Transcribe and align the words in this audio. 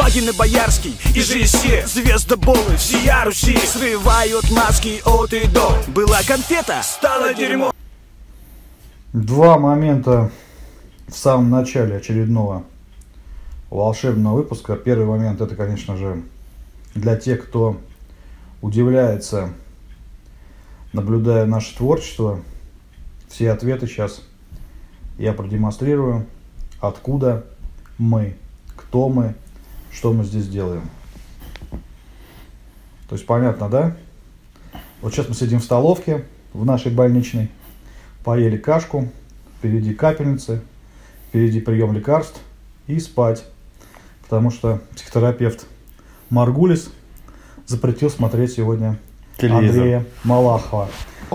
Вагин 0.00 0.30
и 0.30 0.32
Боярский, 0.32 0.98
и 1.14 1.20
все 1.20 1.86
Звездоболы, 1.86 2.76
всея 2.78 3.22
Руси 3.26 3.54
Срывают 3.58 4.50
маски 4.50 5.02
от 5.04 5.34
и 5.34 5.46
до 5.48 5.76
Была 5.88 6.22
конфета, 6.26 6.80
стало 6.82 7.34
дерьмо 7.34 7.70
Два 9.12 9.58
момента 9.58 10.30
в 11.06 11.14
самом 11.14 11.50
начале 11.50 11.96
очередного 11.96 12.64
волшебного 13.68 14.36
выпуска. 14.36 14.74
Первый 14.76 15.04
момент 15.04 15.42
это, 15.42 15.54
конечно 15.54 15.96
же, 15.96 16.22
для 16.94 17.16
тех, 17.16 17.46
кто 17.48 17.76
удивляется, 18.62 19.50
наблюдая 20.94 21.44
наше 21.44 21.76
творчество. 21.76 22.40
Все 23.28 23.50
ответы 23.50 23.86
сейчас 23.86 24.22
я 25.18 25.32
продемонстрирую. 25.34 26.26
Откуда 26.80 27.44
мы, 27.98 28.36
кто 28.76 29.08
мы, 29.08 29.34
что 29.92 30.12
мы 30.12 30.24
здесь 30.24 30.48
делаем. 30.48 30.88
То 33.08 33.16
есть 33.16 33.26
понятно, 33.26 33.68
да? 33.68 33.96
Вот 35.02 35.12
сейчас 35.12 35.28
мы 35.28 35.34
сидим 35.34 35.58
в 35.60 35.64
столовке 35.64 36.24
в 36.52 36.64
нашей 36.64 36.92
больничной, 36.92 37.50
поели 38.24 38.56
кашку, 38.56 39.08
впереди 39.58 39.94
капельницы, 39.94 40.62
впереди 41.28 41.60
прием 41.60 41.92
лекарств 41.92 42.40
и 42.86 42.98
спать. 43.00 43.44
Потому 44.22 44.50
что 44.50 44.80
психотерапевт 44.94 45.66
Маргулис 46.28 46.90
запретил 47.66 48.10
смотреть 48.10 48.52
сегодня 48.52 48.98
Телевизор. 49.36 49.80
Андрея 49.80 50.06
Малахова. 50.22 50.88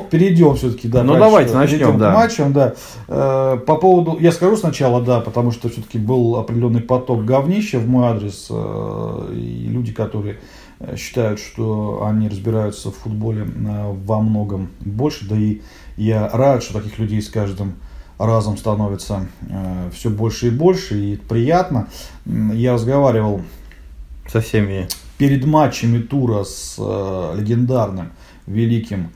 Перейдем 0.09 0.55
все-таки, 0.55 0.88
да. 0.88 1.04
Ну, 1.04 1.13
дальше. 1.13 1.26
давайте 1.26 1.54
начнем, 1.55 1.80
Перейдем 1.80 1.98
да. 1.99 2.12
К 2.12 2.16
матчам, 2.16 2.53
да. 2.53 2.73
Э, 3.08 3.58
По 3.66 3.76
поводу, 3.76 4.17
я 4.20 4.31
скажу 4.31 4.58
сначала, 4.58 5.02
да, 5.02 5.20
потому 5.22 5.52
что 5.52 5.70
все-таки 5.70 5.98
был 5.98 6.36
определенный 6.38 6.81
поток 6.81 7.26
говнища 7.26 7.80
в 7.80 7.88
мой 7.88 8.08
адрес, 8.08 8.48
э, 8.50 9.34
и 9.36 9.67
люди, 9.67 9.91
которые 9.94 10.39
э, 10.80 10.95
считают, 10.98 11.39
что 11.39 12.03
они 12.05 12.28
разбираются 12.30 12.92
в 12.92 12.95
футболе 12.95 13.44
э, 13.44 13.94
во 14.05 14.20
многом 14.22 14.70
больше, 14.81 15.28
да 15.28 15.36
и 15.38 15.61
я 15.98 16.30
рад, 16.33 16.64
что 16.64 16.73
таких 16.73 17.00
людей 17.00 17.22
с 17.22 17.30
каждым 17.30 17.75
разом 18.17 18.55
становится 18.58 19.27
все 19.94 20.09
больше 20.09 20.48
и 20.48 20.50
больше, 20.50 20.98
и 20.98 21.16
приятно. 21.17 21.88
Я 22.25 22.73
разговаривал 22.73 23.42
Со 24.31 24.39
всеми. 24.39 24.88
перед 25.17 25.45
матчами 25.45 26.00
тура 26.00 26.44
с 26.45 26.75
э, 26.77 27.33
легендарным, 27.38 28.11
великим, 28.48 29.11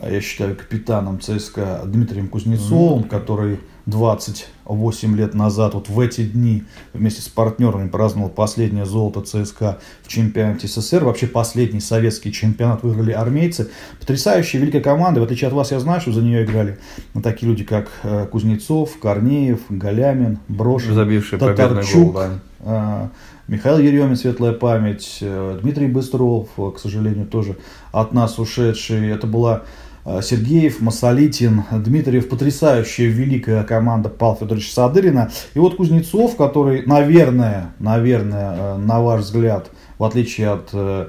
я 0.00 0.20
считаю, 0.20 0.56
капитаном 0.56 1.20
ЦСКА 1.20 1.82
Дмитрием 1.84 2.28
Кузнецовым, 2.28 3.04
который 3.04 3.58
28 3.86 5.16
лет 5.16 5.34
назад, 5.34 5.74
вот 5.74 5.88
в 5.88 5.98
эти 5.98 6.24
дни, 6.24 6.64
вместе 6.92 7.20
с 7.20 7.28
партнерами 7.28 7.88
праздновал 7.88 8.30
последнее 8.30 8.86
золото 8.86 9.22
ЦСКА 9.22 9.80
в 10.02 10.08
чемпионате 10.08 10.68
СССР. 10.68 11.04
Вообще 11.04 11.26
последний 11.26 11.80
советский 11.80 12.32
чемпионат 12.32 12.82
выиграли 12.82 13.12
армейцы. 13.12 13.70
Потрясающая 13.98 14.60
великая 14.60 14.80
команда. 14.80 15.20
В 15.20 15.24
отличие 15.24 15.48
от 15.48 15.54
вас, 15.54 15.72
я 15.72 15.80
знаю, 15.80 16.00
что 16.00 16.12
за 16.12 16.22
нее 16.22 16.44
играли 16.44 16.78
ну, 17.14 17.22
такие 17.22 17.50
люди, 17.50 17.64
как 17.64 17.90
э, 18.04 18.26
Кузнецов, 18.30 18.98
Корнеев, 18.98 19.60
Галямин, 19.68 20.38
Брошин, 20.48 20.94
Забивший 20.94 21.38
Татарчук, 21.38 22.12
гол, 22.12 22.22
да. 22.22 22.40
а, 22.60 23.10
Михаил 23.48 23.78
Еремин, 23.78 24.16
светлая 24.16 24.52
память, 24.52 25.18
э, 25.20 25.58
Дмитрий 25.60 25.88
Быстров, 25.88 26.48
э, 26.56 26.70
к 26.74 26.78
сожалению, 26.78 27.26
тоже 27.26 27.56
от 27.90 28.12
нас 28.14 28.38
ушедший. 28.38 29.10
Это 29.10 29.26
была 29.26 29.58
э, 29.58 29.81
Сергеев, 30.04 30.80
Масолитин, 30.80 31.62
Дмитриев, 31.70 32.28
потрясающая 32.28 33.06
великая 33.06 33.62
команда 33.62 34.08
Павла 34.08 34.38
Федоровича 34.40 34.72
Садырина. 34.72 35.30
И 35.54 35.58
вот 35.58 35.76
Кузнецов, 35.76 36.36
который, 36.36 36.84
наверное, 36.86 37.72
наверное, 37.78 38.56
э, 38.56 38.76
на 38.78 39.00
ваш 39.00 39.22
взгляд, 39.22 39.70
в 39.98 40.04
отличие 40.04 40.50
от 40.50 40.70
э, 40.72 41.08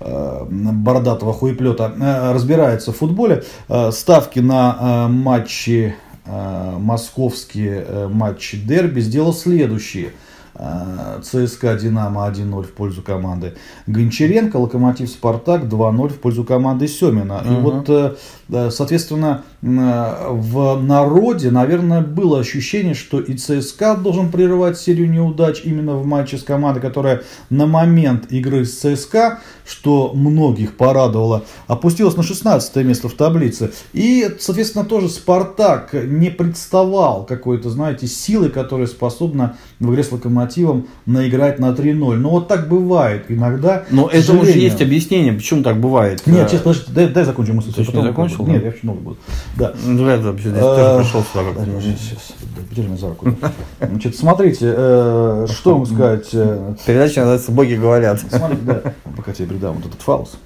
э, 0.00 0.46
бородатого 0.50 1.32
хуеплета, 1.32 1.92
э, 1.96 2.32
разбирается 2.32 2.92
в 2.92 2.96
футболе, 2.96 3.44
э, 3.68 3.92
ставки 3.92 4.40
на 4.40 4.76
э, 4.80 5.08
матчи, 5.08 5.94
э, 6.24 6.76
московские 6.78 7.84
э, 7.86 8.08
матчи 8.08 8.56
дерби 8.58 9.00
сделал 9.00 9.32
следующие. 9.32 10.12
Э, 10.54 11.20
ЦСКА 11.22 11.76
Динамо 11.76 12.26
1-0 12.28 12.62
в 12.62 12.72
пользу 12.72 13.02
команды 13.02 13.54
Гончаренко, 13.86 14.56
Локомотив 14.56 15.08
Спартак 15.08 15.64
2-0 15.64 16.08
в 16.08 16.18
пользу 16.18 16.44
команды 16.44 16.88
Семина. 16.88 17.42
И 17.44 17.48
Мгм. 17.48 17.62
вот, 17.62 17.88
э, 17.88 18.14
э, 18.50 18.70
соответственно, 18.70 19.42
в 19.62 20.82
народе, 20.82 21.50
наверное, 21.52 22.00
было 22.00 22.40
ощущение, 22.40 22.94
что 22.94 23.20
и 23.20 23.34
ЦСКА 23.36 23.94
должен 23.94 24.30
прерывать 24.32 24.76
серию 24.76 25.08
неудач 25.08 25.60
именно 25.64 25.94
в 25.96 26.04
матче 26.04 26.36
с 26.36 26.42
командой, 26.42 26.80
которая 26.80 27.22
на 27.48 27.66
момент 27.66 28.32
игры 28.32 28.64
с 28.64 28.78
ЦСКА, 28.80 29.38
что 29.64 30.12
многих 30.14 30.76
порадовало, 30.76 31.44
опустилась 31.68 32.16
на 32.16 32.24
16 32.24 32.74
место 32.84 33.08
в 33.08 33.12
таблице. 33.12 33.70
И, 33.92 34.28
соответственно, 34.40 34.84
тоже 34.84 35.08
Спартак 35.08 35.90
не 35.94 36.30
представал 36.30 37.24
какой-то, 37.24 37.70
знаете, 37.70 38.08
силы, 38.08 38.48
которая 38.48 38.88
способна 38.88 39.56
в 39.78 39.92
игре 39.92 40.02
с 40.02 40.10
Локомотивом 40.10 40.88
наиграть 41.06 41.60
на 41.60 41.66
3-0. 41.70 42.16
Но 42.16 42.30
вот 42.30 42.48
так 42.48 42.68
бывает 42.68 43.26
иногда. 43.28 43.84
Но 43.90 44.06
к 44.06 44.14
этому 44.14 44.40
же 44.40 44.46
сожалению. 44.46 44.62
есть 44.70 44.82
объяснение, 44.82 45.32
почему 45.32 45.62
так 45.62 45.78
бывает. 45.80 46.26
Нет, 46.26 46.46
Э, 46.46 46.48
сейчас, 46.48 46.62
подожди, 46.62 46.84
дай, 46.92 47.08
дай 47.08 47.24
закончу 47.24 47.52
мысль. 47.54 47.72
Ты 47.72 47.80
не 47.82 47.86
потом- 47.86 48.02
закончил, 48.04 48.46
Нет, 48.46 48.56
да? 48.62 48.66
я 48.66 48.70
вообще 48.72 48.86
буду. 48.88 49.16
Да. 49.56 49.72
Ну, 49.84 50.08
я 50.08 50.16
вообще 50.18 50.48
здесь 50.50 50.62
Э, 50.62 50.76
тоже 50.76 51.04
пришел 51.04 51.22
сюда 51.22 51.64
сейчас, 51.82 52.32
Подержи 52.68 52.88
меня 52.88 52.98
за 52.98 53.08
руку. 53.08 53.28
Значит, 53.80 54.16
смотрите, 54.16 54.72
э, 54.74 55.46
что 55.50 55.74
вам 55.74 55.86
сказать. 55.86 56.28
э, 56.32 56.74
Передача 56.86 57.20
называется 57.20 57.52
«Боги 57.52 57.74
говорят». 57.74 58.20
Пока 59.16 59.32
тебе 59.32 59.48
передам 59.48 59.74
вот 59.76 59.86
этот 59.86 60.00
фалос. 60.00 60.36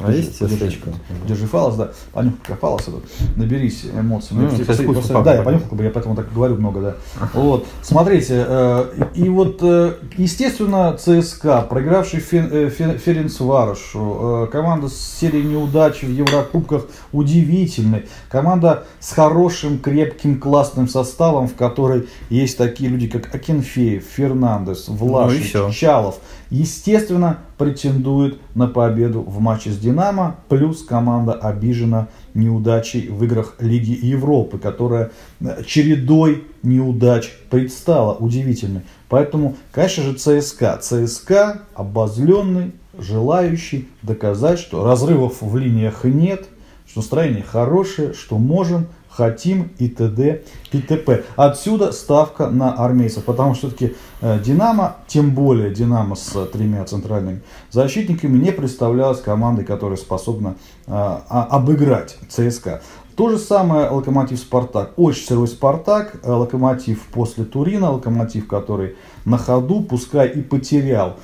А 0.00 0.12
есть 0.12 0.36
свечка? 0.58 0.90
Держи 1.26 1.46
фалос, 1.46 1.74
да. 1.76 1.90
Понюхай, 2.12 2.38
как 2.46 2.60
фалос 2.60 2.82
этот. 2.82 3.04
Наберись 3.36 3.84
эмоций. 3.92 4.36
Посмотри, 4.66 4.86
пахнет, 5.08 5.24
Да, 5.24 5.34
я 5.34 5.42
понюхал, 5.42 5.68
как 5.68 5.78
бы, 5.78 5.84
я 5.84 5.90
поэтому 5.90 6.16
так 6.16 6.32
говорю 6.32 6.54
много, 6.56 6.80
да. 6.80 6.94
Вот, 7.34 7.66
смотрите, 7.82 8.44
э, 8.46 9.04
и 9.14 9.28
вот, 9.28 9.58
э, 9.62 9.94
естественно, 10.16 10.96
ЦСКА, 10.96 11.62
проигравший 11.62 12.20
Фен- 12.20 12.48
э, 12.52 12.70
Фен- 12.70 12.98
Ференцварошу, 12.98 14.46
э, 14.46 14.52
команда 14.52 14.88
с 14.88 14.96
серией 14.96 15.44
неудач 15.44 16.02
в 16.02 16.10
Еврокубках 16.10 16.86
удивительной, 17.12 18.06
команда 18.30 18.84
с 19.00 19.12
хорошим, 19.12 19.78
крепким, 19.78 20.38
классным 20.40 20.88
составом, 20.88 21.48
в 21.48 21.54
которой 21.54 22.08
есть 22.30 22.56
такие 22.58 22.90
люди, 22.90 23.08
как 23.08 23.34
Акинфеев, 23.34 24.04
Фернандес, 24.04 24.88
Влашич, 24.88 25.48
всё. 25.50 25.70
Чалов, 25.70 26.16
естественно, 26.50 27.38
претендует 27.58 28.38
на 28.54 28.68
победу 28.68 29.20
в 29.20 29.40
матче 29.40 29.70
с 29.70 29.78
Динамо, 29.78 30.36
плюс 30.48 30.82
команда 30.82 31.32
обижена 31.32 32.08
неудачей 32.32 33.08
в 33.08 33.22
играх 33.24 33.56
Лиги 33.58 33.98
Европы, 34.00 34.58
которая 34.58 35.10
э, 35.40 35.62
чередой 35.66 36.44
неудач 36.62 37.30
предстала, 37.50 38.14
удивительной. 38.14 38.82
Поэтому, 39.08 39.56
конечно 39.72 40.04
же, 40.04 40.14
ЦСКА. 40.14 40.78
ЦСКА 40.80 41.62
обозленный, 41.74 42.72
желающий 42.98 43.88
доказать, 44.02 44.58
что 44.58 44.84
разрывов 44.84 45.42
в 45.42 45.56
линиях 45.56 46.04
нет, 46.04 46.46
что 46.86 47.00
настроение 47.00 47.42
хорошее, 47.42 48.14
что 48.14 48.38
можем, 48.38 48.86
хотим 49.18 49.72
и 49.78 49.88
т.д. 49.88 50.42
и 50.70 50.80
т.п. 50.80 51.24
Отсюда 51.34 51.90
ставка 51.90 52.46
на 52.46 52.72
армейцев, 52.72 53.24
потому 53.24 53.54
что 53.54 53.66
все-таки 53.66 53.96
Динамо, 54.22 54.96
тем 55.08 55.32
более 55.32 55.74
Динамо 55.74 56.14
с 56.14 56.36
э, 56.36 56.46
тремя 56.46 56.84
центральными 56.84 57.42
защитниками, 57.72 58.38
не 58.38 58.52
представлялась 58.52 59.20
командой, 59.20 59.64
которая 59.64 59.96
способна 59.96 60.50
э, 60.86 60.90
а- 60.92 61.48
обыграть 61.50 62.16
ЦСКА. 62.28 62.80
То 63.16 63.28
же 63.30 63.38
самое 63.38 63.90
Локомотив 63.90 64.38
Спартак. 64.38 64.92
Очень 64.96 65.26
сырой 65.26 65.48
Спартак, 65.48 66.20
э, 66.22 66.30
Локомотив 66.30 67.02
после 67.12 67.44
Турина, 67.44 67.90
Локомотив, 67.90 68.46
который 68.46 68.94
на 69.24 69.36
ходу, 69.36 69.82
пускай 69.82 70.28
и 70.28 70.42
потерял 70.42 71.16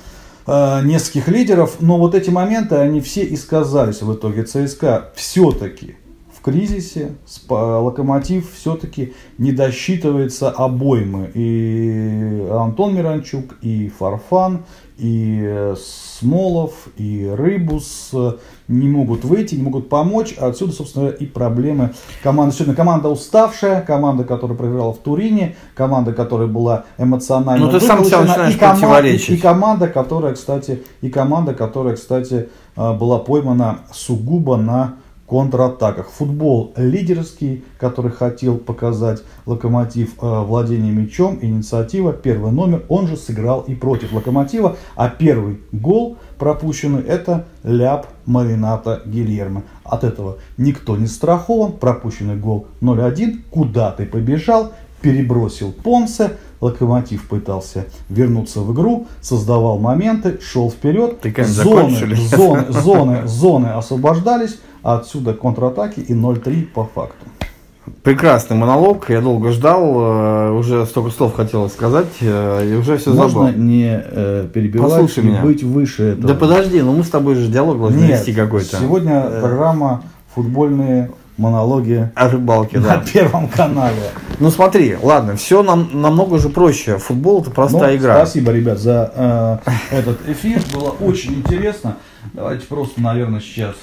э, 0.47 0.81
нескольких 0.83 1.29
лидеров, 1.29 1.77
но 1.79 1.97
вот 1.97 2.13
эти 2.13 2.29
моменты, 2.29 2.75
они 2.75 2.99
все 2.99 3.23
и 3.23 3.37
сказались 3.37 4.01
в 4.01 4.13
итоге. 4.13 4.43
ЦСКА 4.43 5.11
все-таки 5.15 5.95
кризисе, 6.45 7.15
Локомотив 7.49 8.53
все-таки 8.53 9.13
не 9.39 9.51
досчитывается 9.51 10.49
обоймы. 10.51 11.31
И 11.33 12.47
Антон 12.51 12.95
Миранчук, 12.95 13.55
и 13.63 13.89
Фарфан, 13.89 14.63
и 14.97 15.41
э, 15.43 15.75
Смолов, 15.77 16.87
и 16.97 17.27
Рыбус 17.35 18.11
э, 18.13 18.33
не 18.67 18.87
могут 18.87 19.25
выйти, 19.25 19.55
не 19.55 19.63
могут 19.63 19.89
помочь. 19.89 20.35
Отсюда, 20.37 20.71
собственно, 20.71 21.09
и 21.09 21.25
проблемы 21.25 21.89
команды. 22.23 22.55
Сегодня 22.55 22.75
команда 22.75 23.09
уставшая, 23.09 23.81
команда, 23.81 24.23
которая 24.23 24.55
проиграла 24.57 24.93
в 24.93 24.99
Турине, 24.99 25.55
команда, 25.73 26.13
которая 26.13 26.47
была 26.47 26.85
эмоционально 26.99 27.65
Ну, 27.65 27.71
ты 27.71 27.79
сам 27.79 28.03
и, 28.03 28.09
кома- 28.09 28.35
противоречить. 28.57 29.29
и- 29.29 29.33
и 29.35 29.37
команда, 29.37 29.87
которая, 29.87 30.33
кстати, 30.35 30.83
и 31.01 31.09
команда, 31.09 31.53
которая, 31.55 31.95
кстати, 31.95 32.49
э, 32.77 32.93
была 32.93 33.17
поймана 33.19 33.79
сугубо 33.91 34.55
на 34.57 34.93
контратаках. 35.27 36.09
Футбол 36.09 36.73
лидерский, 36.75 37.63
который 37.79 38.11
хотел 38.11 38.57
показать 38.57 39.23
Локомотив 39.45 40.13
э, 40.21 40.41
владение 40.41 40.91
мячом, 40.91 41.39
инициатива, 41.41 42.13
первый 42.13 42.51
номер, 42.51 42.83
он 42.89 43.07
же 43.07 43.17
сыграл 43.17 43.61
и 43.61 43.75
против 43.75 44.13
Локомотива, 44.13 44.77
а 44.95 45.09
первый 45.09 45.59
гол 45.71 46.17
пропущенный 46.37 47.01
это 47.01 47.45
ляп 47.63 48.07
Марината 48.25 49.01
Гильермо. 49.05 49.63
От 49.83 50.03
этого 50.03 50.37
никто 50.57 50.97
не 50.97 51.07
страхован, 51.07 51.73
пропущенный 51.73 52.35
гол 52.35 52.67
0-1, 52.81 53.41
куда 53.49 53.91
ты 53.91 54.05
побежал, 54.05 54.73
перебросил 55.01 55.71
Понсе, 55.71 56.37
Локомотив 56.61 57.27
пытался 57.27 57.85
вернуться 58.09 58.61
в 58.61 58.73
игру, 58.73 59.07
создавал 59.21 59.77
моменты, 59.79 60.39
шел 60.41 60.69
вперед, 60.71 61.19
Ты, 61.21 61.33
зоны, 61.43 61.91
закончили? 61.91 62.15
зоны, 62.15 62.65
зоны, 62.69 63.27
зоны 63.27 63.67
освобождались, 63.67 64.57
а 64.83 64.97
отсюда 64.97 65.33
контратаки 65.33 65.99
и 65.99 66.13
0-3 66.13 66.63
по 66.67 66.85
факту. 66.85 67.25
Прекрасный 68.01 68.57
монолог, 68.57 69.09
я 69.11 69.21
долго 69.21 69.51
ждал, 69.51 69.83
э, 69.95 70.51
уже 70.53 70.85
столько 70.87 71.11
слов 71.11 71.35
хотелось 71.35 71.71
сказать, 71.73 72.07
э, 72.21 72.67
и 72.71 72.75
уже 72.75 72.97
все 72.97 73.13
Можно 73.13 73.47
забыл. 73.47 73.59
не 73.61 74.01
э, 74.03 74.47
перебивать 74.51 74.91
Послушай 74.91 75.23
и 75.23 75.27
меня. 75.27 75.41
быть 75.41 75.61
выше 75.63 76.03
этого. 76.13 76.27
Да 76.29 76.33
подожди, 76.33 76.81
ну 76.81 76.93
мы 76.93 77.03
с 77.03 77.09
тобой 77.09 77.35
же 77.35 77.47
диалог 77.47 77.77
должны 77.79 77.99
Нет, 77.99 78.19
вести 78.19 78.33
какой-то. 78.33 78.77
сегодня 78.77 79.23
Э, 79.27 79.39
программа 79.41 80.01
«Футбольные 80.33 81.11
монологи» 81.37 82.09
О 82.15 82.29
рыбалке, 82.29 82.79
на 82.79 82.97
да. 82.97 83.03
Первом 83.13 83.47
канале. 83.47 84.11
Ну 84.39 84.49
смотри, 84.49 84.97
ладно, 85.01 85.35
все 85.35 85.63
нам 85.63 85.89
намного 85.93 86.37
же 86.39 86.49
проще. 86.49 86.97
Футбол 86.97 87.41
это 87.41 87.51
простая 87.51 87.91
Ну, 87.93 87.97
игра. 87.97 88.15
Спасибо, 88.17 88.51
ребят, 88.51 88.77
за 88.79 89.11
э, 89.15 89.57
этот 89.91 90.27
эфир. 90.27 90.61
Было 90.73 90.89
очень 90.89 91.35
интересно. 91.35 91.97
Давайте 92.33 92.65
просто, 92.65 93.01
наверное, 93.01 93.39
сейчас 93.39 93.75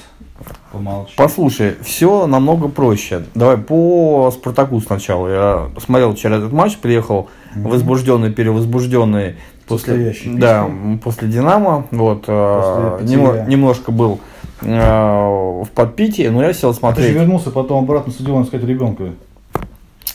помолчим. 0.73 1.15
Послушай, 1.17 1.77
все 1.83 2.27
намного 2.27 2.69
проще. 2.69 3.25
Давай 3.35 3.57
по 3.57 4.31
Спартаку 4.33 4.81
сначала. 4.81 5.29
Я 5.29 5.71
смотрел 5.81 6.15
вчера 6.15 6.37
этот 6.37 6.53
матч, 6.53 6.77
приехал 6.79 7.29
возбужденный, 7.55 8.33
перевозбужденный 8.33 9.37
после, 9.67 9.95
Состоящий 9.95 10.39
да, 10.39 10.69
после 11.03 11.29
Динамо. 11.29 11.87
Вот, 11.91 12.25
э, 12.27 12.99
После 13.01 13.17
питья. 13.17 13.45
немножко 13.47 13.93
был 13.93 14.15
э, 14.15 14.32
в 14.63 15.69
подпитии, 15.75 16.29
но 16.29 16.43
я 16.43 16.53
сел 16.53 16.71
Ты 16.71 16.75
же 16.75 16.81
смотреть. 16.81 17.15
вернулся 17.15 17.51
потом 17.51 17.85
обратно 17.85 18.13
с 18.13 18.17
стадиона 18.17 18.45
искать 18.45 18.65
ребенка. 18.65 19.13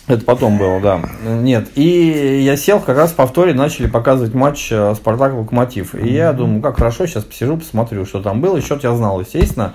Это 0.08 0.24
потом 0.24 0.58
было, 0.58 0.80
да. 0.80 1.02
Нет. 1.26 1.68
И 1.76 2.42
я 2.42 2.56
сел, 2.56 2.80
как 2.80 2.98
раз 2.98 3.12
в 3.12 3.16
повторе 3.16 3.54
начали 3.54 3.88
показывать 3.88 4.34
матч 4.34 4.70
э, 4.72 4.96
Спартак-Локомотив. 4.96 5.96
И 5.96 6.14
я 6.14 6.32
думаю, 6.32 6.62
как 6.62 6.78
хорошо, 6.78 7.06
сейчас 7.08 7.26
посижу, 7.26 7.58
посмотрю, 7.58 8.06
что 8.06 8.22
там 8.22 8.40
было. 8.40 8.56
И 8.56 8.62
счет 8.62 8.84
я 8.84 8.96
знал, 8.96 9.20
естественно. 9.20 9.74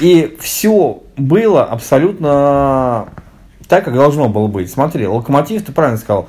И 0.00 0.36
все 0.38 1.02
было 1.16 1.64
абсолютно 1.64 3.06
так, 3.68 3.86
как 3.86 3.94
должно 3.94 4.28
было 4.28 4.48
быть. 4.48 4.70
Смотри, 4.70 5.06
Локомотив, 5.06 5.64
ты 5.64 5.72
правильно 5.72 5.96
сказал, 5.96 6.28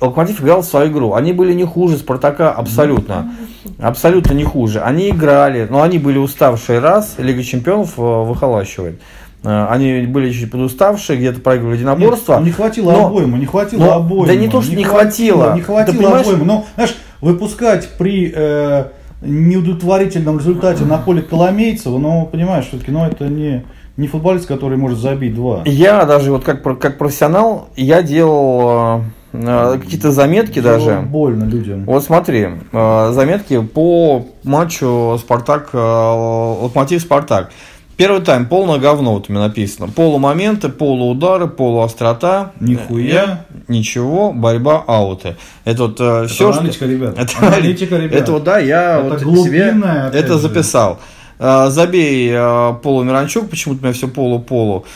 Локомотив 0.00 0.42
играл 0.42 0.62
свою 0.62 0.90
игру. 0.92 1.14
Они 1.14 1.32
были 1.32 1.54
не 1.54 1.64
хуже 1.64 1.96
Спартака 1.96 2.52
абсолютно. 2.52 3.32
Абсолютно 3.80 4.34
не 4.34 4.44
хуже. 4.44 4.80
Они 4.80 5.08
играли, 5.10 5.66
но 5.70 5.82
они 5.82 5.98
были 5.98 6.18
уставшие 6.18 6.80
раз, 6.80 7.14
Лига 7.18 7.42
Чемпионов 7.42 7.94
э, 7.98 8.02
выхолащивает. 8.02 9.00
Э, 9.42 9.66
Они 9.70 10.02
были 10.02 10.30
чуть 10.32 10.50
подуставшие, 10.50 11.18
где-то 11.18 11.40
проигрывали 11.40 11.76
единоборство. 11.76 12.34
Нет, 12.36 12.44
не 12.44 12.50
хватило 12.50 12.92
Но- 12.92 13.06
обойму, 13.06 13.36
не 13.38 13.46
хватило 13.46 13.80
но- 13.84 13.92
обойму. 13.94 14.26
да 14.26 14.34
не 14.34 14.48
то, 14.48 14.60
что 14.60 14.74
не 14.76 14.84
хватило. 14.84 15.54
Не 15.54 15.62
хватило 15.62 15.96
Ты 15.96 16.02
понимаешь- 16.02 16.26
обойму. 16.26 16.44
Но, 16.44 16.66
знаешь, 16.74 16.94
выпускать 17.22 17.88
при 17.96 18.30
э, 18.34 18.84
неудовлетворительном 19.22 20.38
результате 20.38 20.84
на 20.84 20.98
поле 20.98 21.22
Коломейцева, 21.22 21.98
ну, 21.98 22.28
понимаешь, 22.30 22.66
все-таки, 22.66 22.90
ну, 22.90 23.04
это 23.06 23.28
не, 23.28 23.64
не 23.96 24.08
футболист, 24.08 24.46
который 24.46 24.76
может 24.76 24.98
забить 24.98 25.34
два. 25.34 25.62
Я 25.64 26.04
даже 26.04 26.30
вот 26.32 26.44
как, 26.44 26.62
как 26.78 26.98
профессионал, 26.98 27.68
я 27.76 28.02
делал 28.02 29.00
э, 29.00 29.00
какие-то 29.42 30.10
заметки 30.12 30.60
Было 30.60 30.72
даже. 30.72 31.00
Больно 31.00 31.44
людям. 31.44 31.84
Вот 31.84 32.04
смотри, 32.04 32.48
э, 32.72 33.10
заметки 33.12 33.60
по 33.60 34.26
матчу 34.44 35.16
Спартак, 35.18 35.70
э, 35.72 35.78
Локомотив 35.78 37.00
Спартак. 37.02 37.50
Первый 37.96 38.22
тайм 38.22 38.46
полное 38.46 38.78
говно, 38.78 39.14
вот 39.14 39.26
у 39.28 39.32
меня 39.32 39.44
написано. 39.44 39.86
Полумоменты, 39.88 40.68
полуудары, 40.68 41.46
полуострота. 41.46 42.50
Нихуя. 42.58 43.44
Э, 43.48 43.62
Ничего, 43.68 44.32
борьба, 44.32 44.82
ауты. 44.86 45.36
Это 45.64 45.84
вот 45.84 45.94
Это 46.00 46.26
все, 46.28 46.50
аналитика, 46.50 46.86
ребят. 46.86 47.14
Это, 47.18 47.46
аналитика, 47.46 47.96
ребят. 47.96 48.20
это 48.20 48.32
вот, 48.32 48.44
да, 48.44 48.58
я 48.58 48.98
Это 49.00 49.24
вот 49.24 49.44
себе 49.44 49.70
опять 49.70 50.14
это 50.14 50.32
же. 50.34 50.38
записал. 50.40 50.98
Э, 51.44 51.68
Забей 51.68 52.30
э, 52.32 52.74
Полу 52.82 53.04
Миранчук, 53.04 53.50
почему-то 53.50 53.80
у 53.80 53.84
меня 53.84 53.92
все 53.92 54.08
полу-полу. 54.08 54.86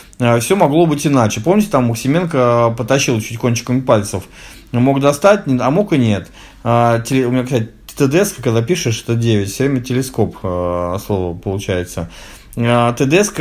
Все 0.41 0.57
могло 0.57 0.87
быть 0.87 1.07
иначе. 1.07 1.43
Помните, 1.43 1.69
там 1.71 1.85
Максименко 1.85 2.75
потащил 2.77 3.21
чуть 3.21 3.39
кончиками 3.39 3.81
пальцев. 3.81 4.25
Мог 4.73 5.01
достать, 5.01 5.43
а 5.47 5.71
мог 5.71 5.93
и 5.93 5.99
нет. 5.99 6.29
А, 6.65 7.03
У 7.11 7.15
меня, 7.15 7.45
кстати, 7.45 7.69
ТДСК, 7.97 8.43
когда 8.43 8.63
пишешь, 8.63 9.03
это 9.03 9.15
9, 9.15 9.51
все 9.51 9.65
время 9.65 9.83
телескоп 9.83 10.39
слово 10.41 11.35
получается. 11.35 12.09
А, 12.57 12.95
ТДСК 12.95 13.41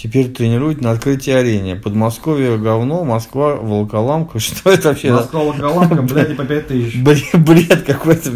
теперь 0.00 0.28
тренирует 0.28 0.80
на 0.80 0.92
открытии 0.92 1.32
арене. 1.32 1.74
Подмосковье 1.74 2.56
говно, 2.56 3.04
Москва 3.04 3.56
Волоколамка. 3.56 4.38
Что 4.38 4.70
это 4.70 4.88
вообще? 4.88 5.12
Москва 5.12 5.40
Волоколамка, 5.40 6.02
блядь, 6.02 6.36
по 6.36 6.44
5 6.44 6.66
тысяч. 6.68 6.96
Бред, 6.96 7.82
какой-то. 7.84 8.30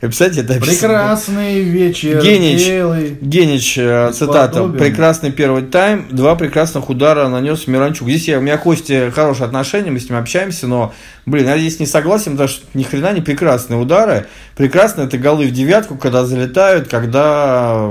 Представляете, 0.00 0.40
это 0.40 0.60
Прекрасный 0.60 1.60
вечер, 1.60 2.20
Генич. 2.20 3.20
Генич, 3.20 3.78
э, 3.78 4.10
цитата. 4.12 4.68
Прекрасный 4.68 5.30
первый 5.30 5.62
тайм, 5.62 6.06
два 6.10 6.34
прекрасных 6.34 6.90
удара 6.90 7.28
нанес 7.28 7.66
Миранчук. 7.66 8.08
Здесь 8.08 8.28
я, 8.28 8.38
у 8.38 8.42
меня 8.42 8.58
Кости 8.58 9.10
хорошие 9.10 9.46
отношения, 9.46 9.90
мы 9.90 10.00
с 10.00 10.08
ним 10.08 10.18
общаемся, 10.18 10.66
но, 10.66 10.92
блин, 11.24 11.46
я 11.46 11.58
здесь 11.58 11.78
не 11.78 11.86
согласен, 11.86 12.32
потому 12.32 12.48
что 12.48 12.64
ни 12.74 12.82
хрена 12.82 13.12
не 13.12 13.20
прекрасные 13.20 13.78
удары. 13.78 14.26
Прекрасно 14.56 15.02
это 15.02 15.18
голы 15.18 15.46
в 15.46 15.52
девятку, 15.52 15.96
когда 15.96 16.24
залетают, 16.24 16.88
когда 16.88 17.88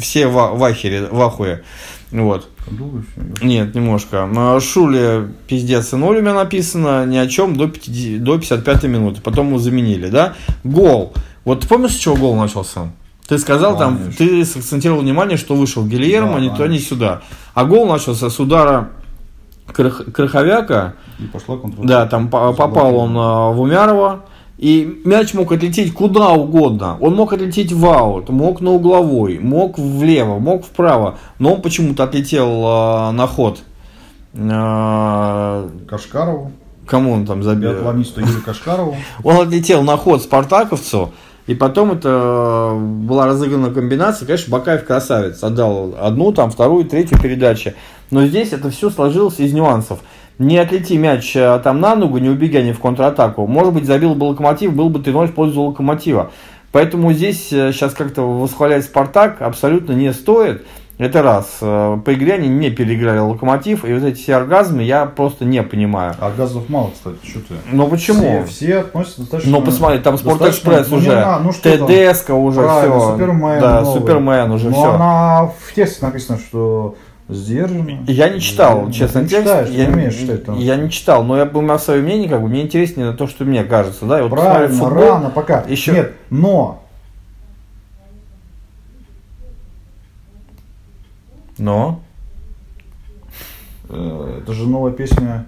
все 0.00 0.26
в, 0.26 0.32
в 0.32 0.64
ахере, 0.64 1.06
в 1.10 1.20
ахуе. 1.20 1.62
Вот. 2.12 2.48
Нет, 3.42 3.74
немножко. 3.74 4.28
Шуле 4.60 5.28
пиздец 5.46 5.92
и 5.92 5.96
ноль 5.96 6.18
у 6.18 6.20
меня 6.20 6.34
написано, 6.34 7.06
ни 7.06 7.16
о 7.16 7.26
чем 7.26 7.56
до, 7.56 7.68
50 7.68 8.22
до 8.22 8.38
55 8.38 8.84
минуты. 8.84 9.20
Потом 9.22 9.48
его 9.48 9.58
заменили, 9.58 10.08
да? 10.08 10.34
Гол. 10.62 11.12
Вот 11.44 11.60
ты 11.60 11.68
помнишь, 11.68 11.92
с 11.92 11.98
чего 11.98 12.14
гол 12.16 12.36
начался? 12.36 12.92
Ты 13.26 13.38
сказал 13.38 13.78
там, 13.78 13.96
Конечно. 13.98 14.26
ты 14.26 14.44
сакцентировал 14.44 15.00
внимание, 15.00 15.38
что 15.38 15.54
вышел 15.54 15.86
Гильермо, 15.86 16.34
Да, 16.34 16.40
туда, 16.40 16.48
ни 16.50 16.56
конечно. 16.56 16.86
сюда. 16.88 17.22
А 17.54 17.64
гол 17.64 17.86
начался 17.86 18.28
с 18.28 18.38
удара 18.38 18.90
Крах- 19.68 20.10
Краховяка. 20.12 20.94
И 21.18 21.24
пошла 21.24 21.56
контратака. 21.56 21.88
Да, 21.88 22.06
там 22.06 22.28
по- 22.28 22.52
попал 22.52 22.96
он 22.96 23.16
а, 23.16 23.50
в 23.52 23.60
Умярова. 23.60 24.24
И 24.62 25.02
мяч 25.04 25.34
мог 25.34 25.50
отлететь 25.50 25.92
куда 25.92 26.30
угодно. 26.30 26.96
Он 27.00 27.16
мог 27.16 27.32
отлететь 27.32 27.72
в 27.72 27.84
аут, 27.84 28.28
мог 28.28 28.60
на 28.60 28.70
угловой, 28.70 29.40
мог 29.40 29.76
влево, 29.76 30.38
мог 30.38 30.64
вправо. 30.64 31.18
Но 31.40 31.54
он 31.54 31.62
почему-то 31.62 32.04
отлетел 32.04 32.62
а, 32.64 33.10
на 33.10 33.26
ход. 33.26 33.58
А, 34.36 35.68
Кашкарову, 35.88 36.52
кому 36.86 37.10
он 37.10 37.26
там 37.26 37.42
забил? 37.42 37.72
биатлонисту 37.72 38.20
Юрию 38.20 38.40
Кашкарову. 38.44 38.96
Он 39.24 39.48
отлетел 39.48 39.82
на 39.82 39.96
ход 39.96 40.22
спартаковцу. 40.22 41.10
И 41.48 41.56
потом 41.56 41.90
это 41.90 42.72
была 42.78 43.26
разыграна 43.26 43.70
комбинация. 43.70 44.26
Конечно, 44.26 44.52
Бакаев 44.52 44.84
красавец. 44.84 45.42
Отдал 45.42 45.96
одну, 46.00 46.30
там, 46.30 46.52
вторую, 46.52 46.84
третью 46.84 47.20
передачи. 47.20 47.74
Но 48.12 48.26
здесь 48.26 48.52
это 48.52 48.70
все 48.70 48.90
сложилось 48.90 49.40
из 49.40 49.52
нюансов. 49.52 49.98
Не 50.38 50.58
отлети 50.58 50.96
мяч 50.98 51.34
а, 51.36 51.58
там 51.58 51.80
на 51.80 51.94
ногу, 51.94 52.18
не 52.18 52.28
убегай 52.28 52.64
не 52.64 52.72
в 52.72 52.80
контратаку. 52.80 53.46
Может 53.46 53.74
быть, 53.74 53.84
забил 53.84 54.14
бы 54.14 54.24
локомотив, 54.24 54.74
был 54.74 54.88
бы 54.88 54.98
3-0 55.00 55.28
в 55.28 55.32
пользу 55.34 55.62
локомотива. 55.62 56.30
Поэтому 56.72 57.12
здесь 57.12 57.48
сейчас 57.48 57.92
как-то 57.92 58.22
восхвалять 58.22 58.84
Спартак 58.84 59.42
абсолютно 59.42 59.92
не 59.92 60.12
стоит. 60.12 60.64
Это 60.98 61.22
раз. 61.22 61.58
Э, 61.62 61.98
По 62.04 62.14
игре 62.14 62.34
они 62.34 62.48
не 62.48 62.70
переиграли 62.70 63.18
локомотив. 63.18 63.84
И 63.84 63.92
вот 63.92 64.04
эти 64.04 64.20
все 64.22 64.36
оргазмы 64.36 64.82
я 64.82 65.06
просто 65.06 65.44
не 65.44 65.62
понимаю. 65.62 66.14
А 66.20 66.30
газов 66.30 66.68
мало, 66.68 66.90
кстати, 66.92 67.16
что 67.28 67.40
ты? 67.40 67.54
Но 67.72 67.88
почему? 67.88 68.44
Все, 68.44 68.54
все 68.66 68.78
относятся 68.80 69.20
достаточно... 69.22 69.50
Ну, 69.52 69.62
посмотри, 69.62 69.98
там 69.98 70.16
Спортэкспресс 70.16 70.88
ну, 70.90 70.98
уже, 70.98 71.16
на- 71.16 71.40
ну? 71.40 71.50
ТДСК 71.50 72.30
уже, 72.30 72.60
Правильно, 72.60 72.98
все. 72.98 73.12
Супермен 73.12 73.60
Да, 73.60 73.80
новый. 73.80 74.00
Супермен 74.00 74.50
уже 74.52 74.70
Но 74.70 74.74
все. 74.74 74.92
она 74.92 75.46
в 75.46 75.74
тексте 75.74 76.06
написано, 76.06 76.38
что 76.38 76.94
сдержанно. 77.28 78.04
Я 78.06 78.28
не 78.28 78.40
читал, 78.40 78.82
Ну, 78.86 78.92
честно, 78.92 79.20
ты 79.20 79.24
не 79.24 79.28
текст. 79.30 79.44
читаешь, 79.46 79.68
я, 79.70 79.86
не 79.86 79.92
умеешь 79.94 80.14
читать 80.14 80.44
там. 80.44 80.58
я 80.58 80.76
не 80.76 80.90
читал, 80.90 81.24
но 81.24 81.36
я 81.38 81.46
бы 81.46 81.62
меня 81.62 81.78
свое 81.78 82.02
мнение, 82.02 82.28
как 82.28 82.42
бы, 82.42 82.48
мне 82.48 82.62
интереснее 82.62 83.12
то, 83.12 83.26
что 83.26 83.44
мне 83.44 83.64
кажется, 83.64 84.04
да, 84.06 84.18
и 84.18 84.22
вот 84.22 84.30
Правильно, 84.30 84.76
футбол, 84.76 84.98
рано 85.08 85.30
пока. 85.30 85.62
еще- 85.62 85.92
Нет, 85.92 86.12
но 86.30 86.78
но, 91.58 92.00
э, 93.88 94.40
это 94.42 94.52
же 94.52 94.66
новая 94.66 94.92
песня 94.92 95.46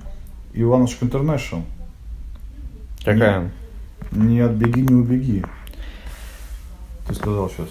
Иванушек 0.53 1.03
Интернешнл. 1.03 1.63
какая? 3.05 3.51
Не 4.13 4.41
отбеги, 4.41 4.81
не 4.81 4.95
убеги. 4.95 5.45
Ты 7.09 7.15
сказал 7.15 7.51
сейчас. 7.51 7.69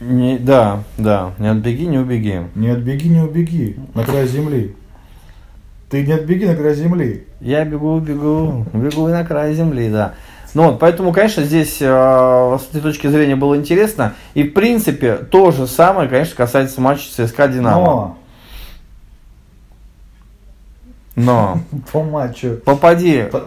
Не, 0.00 0.38
да, 0.38 0.84
да. 0.96 1.32
Не 1.38 1.48
отбеги, 1.48 1.84
не 1.84 1.98
убеги. 1.98 2.42
Не 2.54 2.68
отбеги, 2.68 3.08
не 3.08 3.20
убеги 3.20 3.78
на 3.94 4.04
край 4.04 4.26
земли. 4.28 4.76
Ты 5.90 6.06
не 6.06 6.12
отбеги 6.12 6.44
на 6.44 6.54
край 6.54 6.74
земли. 6.74 7.26
Я 7.40 7.64
бегу, 7.64 7.98
бегу, 7.98 8.64
бегу 8.72 9.08
на 9.08 9.24
край 9.24 9.54
земли, 9.54 9.90
да. 9.90 10.14
Ну 10.54 10.64
вот, 10.70 10.78
поэтому, 10.78 11.12
конечно, 11.12 11.42
здесь 11.42 11.78
э, 11.80 11.84
с 11.86 12.68
этой 12.70 12.80
точки 12.80 13.06
зрения 13.08 13.36
было 13.36 13.56
интересно. 13.56 14.14
И, 14.34 14.44
в 14.44 14.52
принципе, 14.54 15.16
то 15.16 15.50
же 15.50 15.66
самое, 15.66 16.08
конечно, 16.08 16.36
касается 16.36 16.80
матча 16.80 17.08
ЦСКА 17.10 17.48
Динамо. 17.48 18.16
Но, 21.16 21.60
Но 21.72 21.80
по 21.92 22.02
матчу... 22.02 22.60
попади. 22.64 23.24
По- 23.30 23.44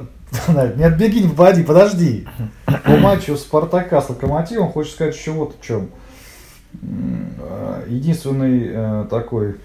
Не 0.76 0.84
отбеги, 0.84 1.20
не 1.20 1.30
попади, 1.30 1.64
подожди. 1.64 2.28
По 2.66 2.98
матчу 2.98 3.36
Спартака 3.36 4.02
с 4.02 4.10
Локомотивом 4.10 4.72
хочешь 4.72 4.94
сказать 4.94 5.16
еще 5.16 5.32
вот 5.32 5.56
о 5.60 5.66
чем. 5.66 5.90
Единственный 7.88 8.68
э, 8.68 9.06
такой 9.10 9.56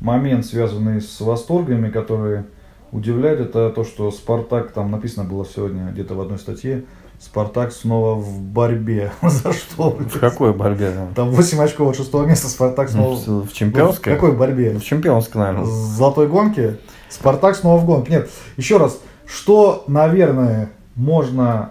момент, 0.00 0.46
связанный 0.46 1.00
с 1.00 1.20
восторгами, 1.20 1.90
которые 1.90 2.44
удивляют, 2.92 3.40
это 3.40 3.70
то, 3.70 3.84
что 3.84 4.10
Спартак, 4.10 4.72
там 4.72 4.90
написано 4.90 5.24
было 5.24 5.44
сегодня 5.44 5.90
где-то 5.92 6.14
в 6.14 6.20
одной 6.20 6.38
статье, 6.38 6.84
Спартак 7.18 7.72
снова 7.72 8.14
в 8.14 8.40
борьбе. 8.40 9.12
За 9.22 9.52
что? 9.52 9.90
В 9.90 10.18
какой 10.18 10.52
борьбе? 10.52 10.90
там? 10.90 11.14
Там 11.14 11.30
8 11.30 11.58
очков 11.60 11.90
от 11.90 11.96
шестого 11.96 12.26
места 12.26 12.48
Спартак 12.48 12.90
снова... 12.90 13.16
В 13.16 13.46
в 13.48 13.52
чемпионской? 13.52 14.12
В 14.12 14.16
какой 14.16 14.32
борьбе? 14.36 14.78
В 14.78 14.84
чемпионской, 14.84 15.40
наверное. 15.40 15.64
золотой 15.64 16.28
гонки. 16.28 16.76
Спартак 17.08 17.56
снова 17.56 17.78
в 17.80 17.86
гонке. 17.86 18.10
Нет, 18.12 18.30
еще 18.56 18.76
раз, 18.76 19.00
что, 19.26 19.84
наверное, 19.86 20.70
можно 20.94 21.70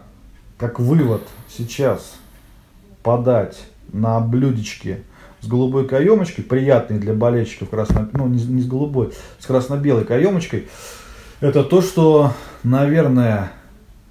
как 0.58 0.80
вывод 0.80 1.22
сейчас 1.50 2.16
подать 3.04 3.58
на 3.92 4.20
блюдечке 4.20 5.02
с 5.42 5.48
голубой 5.48 5.88
каемочкой, 5.88 6.44
приятный 6.44 6.98
для 6.98 7.14
болельщиков, 7.14 7.70
красно, 7.70 8.10
ну 8.14 8.28
не, 8.28 8.44
не 8.44 8.62
с 8.62 8.68
голубой, 8.68 9.12
с 9.40 9.46
красно-белой 9.46 10.06
каемочкой, 10.06 10.68
это 11.40 11.64
то, 11.64 11.82
что, 11.82 12.32
наверное, 12.64 13.52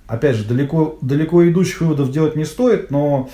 опять 0.07 0.37
же, 0.37 0.45
далеко, 0.45 0.99
далеко 1.01 1.49
идущих 1.49 1.81
выводов 1.81 2.11
делать 2.11 2.37
не 2.37 2.45
стоит, 2.45 2.91
но 2.91 3.29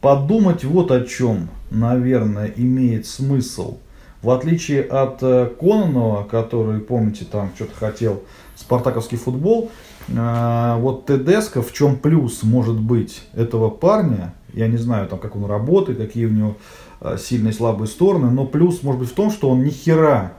подумать 0.00 0.64
вот 0.64 0.90
о 0.90 1.04
чем, 1.04 1.48
наверное, 1.70 2.52
имеет 2.56 3.06
смысл. 3.06 3.78
В 4.22 4.30
отличие 4.30 4.82
от 4.82 5.22
э, 5.22 5.50
Кононова, 5.60 6.24
который, 6.24 6.80
помните, 6.80 7.26
там 7.30 7.52
что-то 7.54 7.74
хотел 7.76 8.22
спартаковский 8.56 9.18
футбол, 9.18 9.70
э, 10.08 10.76
вот 10.78 11.06
Тедеско, 11.06 11.62
в 11.62 11.72
чем 11.72 11.96
плюс 11.96 12.42
может 12.42 12.78
быть 12.80 13.22
этого 13.34 13.70
парня, 13.70 14.34
я 14.56 14.68
не 14.68 14.78
знаю, 14.78 15.06
там, 15.06 15.18
как 15.18 15.36
он 15.36 15.44
работает, 15.44 15.98
какие 15.98 16.24
у 16.24 16.30
него 16.30 16.56
э, 17.00 17.16
сильные 17.18 17.52
и 17.52 17.54
слабые 17.54 17.86
стороны, 17.86 18.30
но 18.30 18.46
плюс 18.46 18.82
может 18.82 19.00
быть 19.00 19.10
в 19.10 19.14
том, 19.14 19.30
что 19.30 19.50
он 19.50 19.62
ни 19.62 19.70
хера 19.70 20.32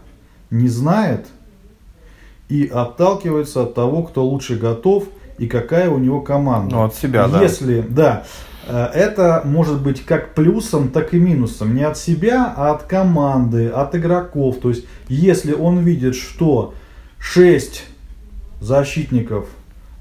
не 0.50 0.68
знает 0.68 1.28
и 2.50 2.66
отталкивается 2.66 3.64
от 3.64 3.76
того, 3.76 4.04
кто 4.04 4.26
лучше 4.26 4.58
готов 4.58 5.06
и 5.38 5.48
какая 5.48 5.90
у 5.90 6.00
него 6.00 6.22
команда. 6.22 6.76
Ну, 6.76 6.84
от 6.84 6.96
себя, 6.96 7.28
да. 7.28 7.42
Если, 7.44 7.82
да, 7.82 8.24
э, 8.68 8.86
это 8.94 9.44
может 9.46 9.84
быть 9.84 10.04
как 10.04 10.34
плюсом, 10.34 10.90
так 10.90 11.14
и 11.14 11.20
минусом. 11.20 11.76
Не 11.76 11.84
от 11.84 11.98
себя, 11.98 12.52
а 12.58 12.72
от 12.72 12.84
команды, 12.84 13.68
от 13.68 13.96
игроков. 13.96 14.58
То 14.60 14.70
есть, 14.70 14.88
если 15.08 15.54
он 15.54 15.80
видит, 15.80 16.16
что 16.16 16.74
6 17.20 17.86
защитников 18.62 19.48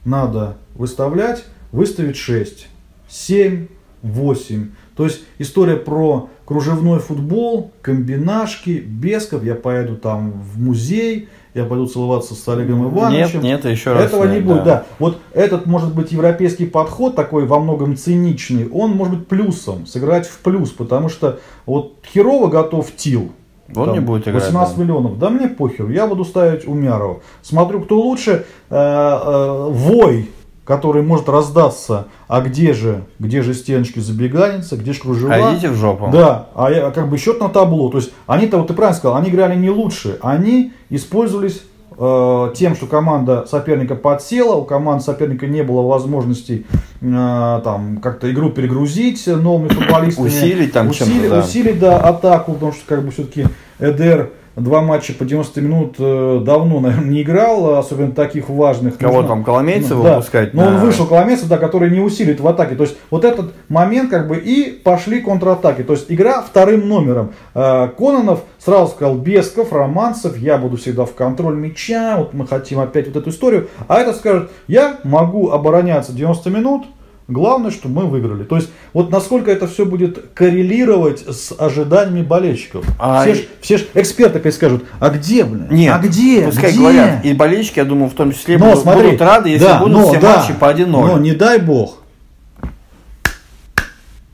надо 0.06 0.56
выставлять, 0.74 1.44
выставит 1.70 2.16
6, 2.16 2.68
7, 3.08 3.66
8. 4.02 4.70
То 4.96 5.04
есть 5.04 5.22
история 5.38 5.76
про 5.76 6.28
кружевной 6.44 7.00
футбол, 7.00 7.72
комбинашки, 7.82 8.78
Бесков, 8.78 9.44
я 9.44 9.54
поеду 9.54 9.96
там 9.96 10.32
в 10.32 10.60
музей, 10.60 11.28
я 11.54 11.64
пойду 11.64 11.86
целоваться 11.86 12.34
с 12.34 12.48
Олегом 12.48 12.88
Ивановичем. 12.88 13.42
Нет, 13.42 13.64
нет, 13.64 13.72
еще 13.72 13.92
раз. 13.92 14.04
Этого 14.04 14.24
не 14.24 14.36
нет, 14.36 14.44
будет, 14.44 14.64
да. 14.64 14.84
Вот 14.98 15.18
этот 15.32 15.66
может 15.66 15.94
быть 15.94 16.12
европейский 16.12 16.66
подход 16.66 17.16
такой 17.16 17.46
во 17.46 17.58
многом 17.58 17.96
циничный, 17.96 18.68
он 18.68 18.92
может 18.92 19.18
быть 19.18 19.28
плюсом, 19.28 19.86
сыграть 19.86 20.26
в 20.26 20.38
плюс, 20.38 20.70
потому 20.70 21.08
что 21.08 21.40
вот 21.64 21.96
херово 22.12 22.48
готов 22.48 22.94
Тил. 22.94 23.32
Он 23.74 23.92
не 23.92 24.00
будет 24.00 24.28
играть. 24.28 24.44
18 24.44 24.76
да. 24.76 24.82
миллионов. 24.82 25.18
Да 25.18 25.30
мне 25.30 25.48
похер, 25.48 25.88
я 25.90 26.06
буду 26.06 26.24
ставить 26.24 26.68
Умярова. 26.68 27.20
Смотрю, 27.42 27.80
кто 27.80 28.00
лучше. 28.00 28.46
Э, 28.70 28.76
э, 28.76 29.68
Вой, 29.70 30.30
который 30.66 31.02
может 31.02 31.28
раздаться. 31.28 32.08
А 32.26 32.40
где 32.40 32.74
же, 32.74 33.04
где 33.20 33.40
же 33.40 33.54
стеночки 33.54 34.00
забеганница, 34.00 34.76
где 34.76 34.92
же 34.92 35.00
кружева? 35.00 35.32
А 35.32 35.54
идите 35.54 35.70
в 35.70 35.76
жопу. 35.76 36.10
Да, 36.12 36.48
а 36.54 36.70
я, 36.70 36.90
как 36.90 37.08
бы 37.08 37.16
счет 37.16 37.40
на 37.40 37.48
табло. 37.48 37.88
То 37.88 37.98
есть 37.98 38.12
они-то, 38.26 38.58
вот 38.58 38.66
ты 38.66 38.74
правильно 38.74 38.98
сказал, 38.98 39.16
они 39.16 39.30
играли 39.30 39.54
не 39.54 39.70
лучше. 39.70 40.18
Они 40.22 40.72
использовались 40.90 41.62
э, 41.96 42.52
тем, 42.56 42.74
что 42.74 42.86
команда 42.86 43.46
соперника 43.48 43.94
подсела, 43.94 44.56
у 44.56 44.64
команды 44.64 45.04
соперника 45.04 45.46
не 45.46 45.62
было 45.62 45.82
возможностей 45.82 46.66
э, 47.00 47.60
там 47.62 47.98
как-то 48.02 48.30
игру 48.32 48.50
перегрузить 48.50 49.24
новыми 49.28 49.68
футболистами. 49.68 50.26
Усилить 50.26 50.72
там 50.72 50.88
усилить, 50.88 51.12
чем-то, 51.12 51.30
да. 51.30 51.44
усилить, 51.44 51.78
да, 51.78 52.00
атаку, 52.00 52.54
потому 52.54 52.72
что 52.72 52.82
как 52.86 53.04
бы 53.04 53.12
все-таки 53.12 53.46
Эдер 53.78 54.32
два 54.56 54.80
матча 54.80 55.12
по 55.12 55.24
90 55.24 55.60
минут 55.60 55.96
э, 55.98 56.40
давно, 56.44 56.80
наверное, 56.80 57.08
не 57.10 57.22
играл, 57.22 57.76
особенно 57.76 58.12
таких 58.12 58.48
важных. 58.48 58.98
Кого 58.98 59.16
Нужно- 59.16 59.28
там, 59.28 59.44
Коломейцева 59.44 60.02
да. 60.02 60.14
выпускать? 60.16 60.54
Но 60.54 60.66
он 60.66 60.74
на- 60.74 60.80
вышел 60.80 61.06
Коломейцев, 61.06 61.48
да, 61.48 61.58
который 61.58 61.90
не 61.90 62.00
усилит 62.00 62.40
в 62.40 62.48
атаке. 62.48 62.74
То 62.74 62.84
есть 62.84 62.96
вот 63.10 63.24
этот 63.24 63.52
момент 63.68 64.10
как 64.10 64.26
бы 64.28 64.36
и 64.38 64.70
пошли 64.70 65.20
контратаки. 65.20 65.82
То 65.82 65.92
есть 65.92 66.06
игра 66.08 66.42
вторым 66.42 66.88
номером. 66.88 67.32
Э, 67.54 67.88
Кононов 67.96 68.40
сразу 68.58 68.92
сказал 68.92 69.16
Бесков, 69.16 69.72
Романцев, 69.72 70.36
я 70.38 70.58
буду 70.58 70.76
всегда 70.76 71.04
в 71.04 71.14
контроль 71.14 71.54
мяча, 71.56 72.16
вот 72.16 72.32
мы 72.34 72.46
хотим 72.46 72.80
опять 72.80 73.06
вот 73.06 73.16
эту 73.16 73.30
историю. 73.30 73.68
А 73.88 73.98
это 74.00 74.12
скажет, 74.14 74.50
я 74.66 74.96
могу 75.04 75.50
обороняться 75.50 76.12
90 76.12 76.50
минут, 76.50 76.86
Главное, 77.28 77.72
что 77.72 77.88
мы 77.88 78.06
выиграли. 78.06 78.44
То 78.44 78.54
есть, 78.54 78.68
вот 78.92 79.10
насколько 79.10 79.50
это 79.50 79.66
все 79.66 79.84
будет 79.84 80.26
коррелировать 80.32 81.24
с 81.28 81.52
ожиданиями 81.58 82.22
болельщиков. 82.22 82.84
А 83.00 83.22
все, 83.22 83.32
и- 83.32 83.34
ж, 83.34 83.44
все 83.60 83.78
ж 83.78 83.86
эксперты 83.94 84.38
опять 84.38 84.54
скажут, 84.54 84.84
а 85.00 85.10
где, 85.10 85.42
блин? 85.44 85.66
Нет, 85.70 85.92
а 85.92 85.98
где? 85.98 86.42
пускай 86.46 86.70
где? 86.70 86.78
говорят. 86.78 87.24
И 87.24 87.32
болельщики, 87.34 87.80
я 87.80 87.84
думаю, 87.84 88.10
в 88.10 88.14
том 88.14 88.32
числе 88.32 88.58
Но 88.58 88.66
будут, 88.66 88.80
смотри, 88.82 89.06
будут 89.06 89.20
рады, 89.22 89.48
если 89.50 89.64
да, 89.64 89.78
будут 89.80 89.96
но, 89.96 90.08
все 90.08 90.20
да, 90.20 90.36
матчи 90.36 90.52
по 90.52 90.66
1-0. 90.72 90.86
Но 90.86 91.18
не 91.18 91.32
дай 91.32 91.58
бог. 91.58 91.98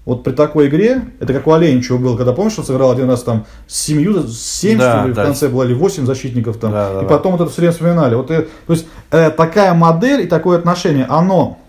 Вот 0.04 0.24
при 0.24 0.32
такой 0.32 0.66
игре, 0.66 1.02
это 1.20 1.32
как 1.32 1.46
у 1.46 1.52
Оленичева 1.52 1.96
было, 1.96 2.16
когда 2.16 2.32
помнишь, 2.32 2.58
он 2.58 2.64
сыграл 2.64 2.90
один 2.90 3.08
раз 3.08 3.22
там 3.22 3.46
с 3.68 3.78
семью, 3.80 4.26
семь, 4.26 4.76
Да, 4.76 4.98
что 4.98 5.08
ли, 5.08 5.14
да. 5.14 5.22
в 5.22 5.26
конце 5.26 5.48
было, 5.48 5.62
или 5.62 5.74
восемь 5.74 6.04
защитников 6.04 6.56
там, 6.58 6.72
Да, 6.72 6.92
да, 6.92 6.98
и 6.98 7.02
да. 7.02 7.08
потом 7.08 7.32
вот 7.32 7.40
это 7.40 7.50
все 7.50 7.60
время 7.60 7.72
вспоминали. 7.72 8.14
Вот, 8.16 8.30
э, 8.32 8.48
то 8.66 8.72
есть 8.72 8.86
э, 9.12 9.30
такая 9.30 9.74
модель 9.74 10.22
и 10.22 10.26
такое 10.26 10.58
отношение, 10.58 11.06
оно 11.08 11.60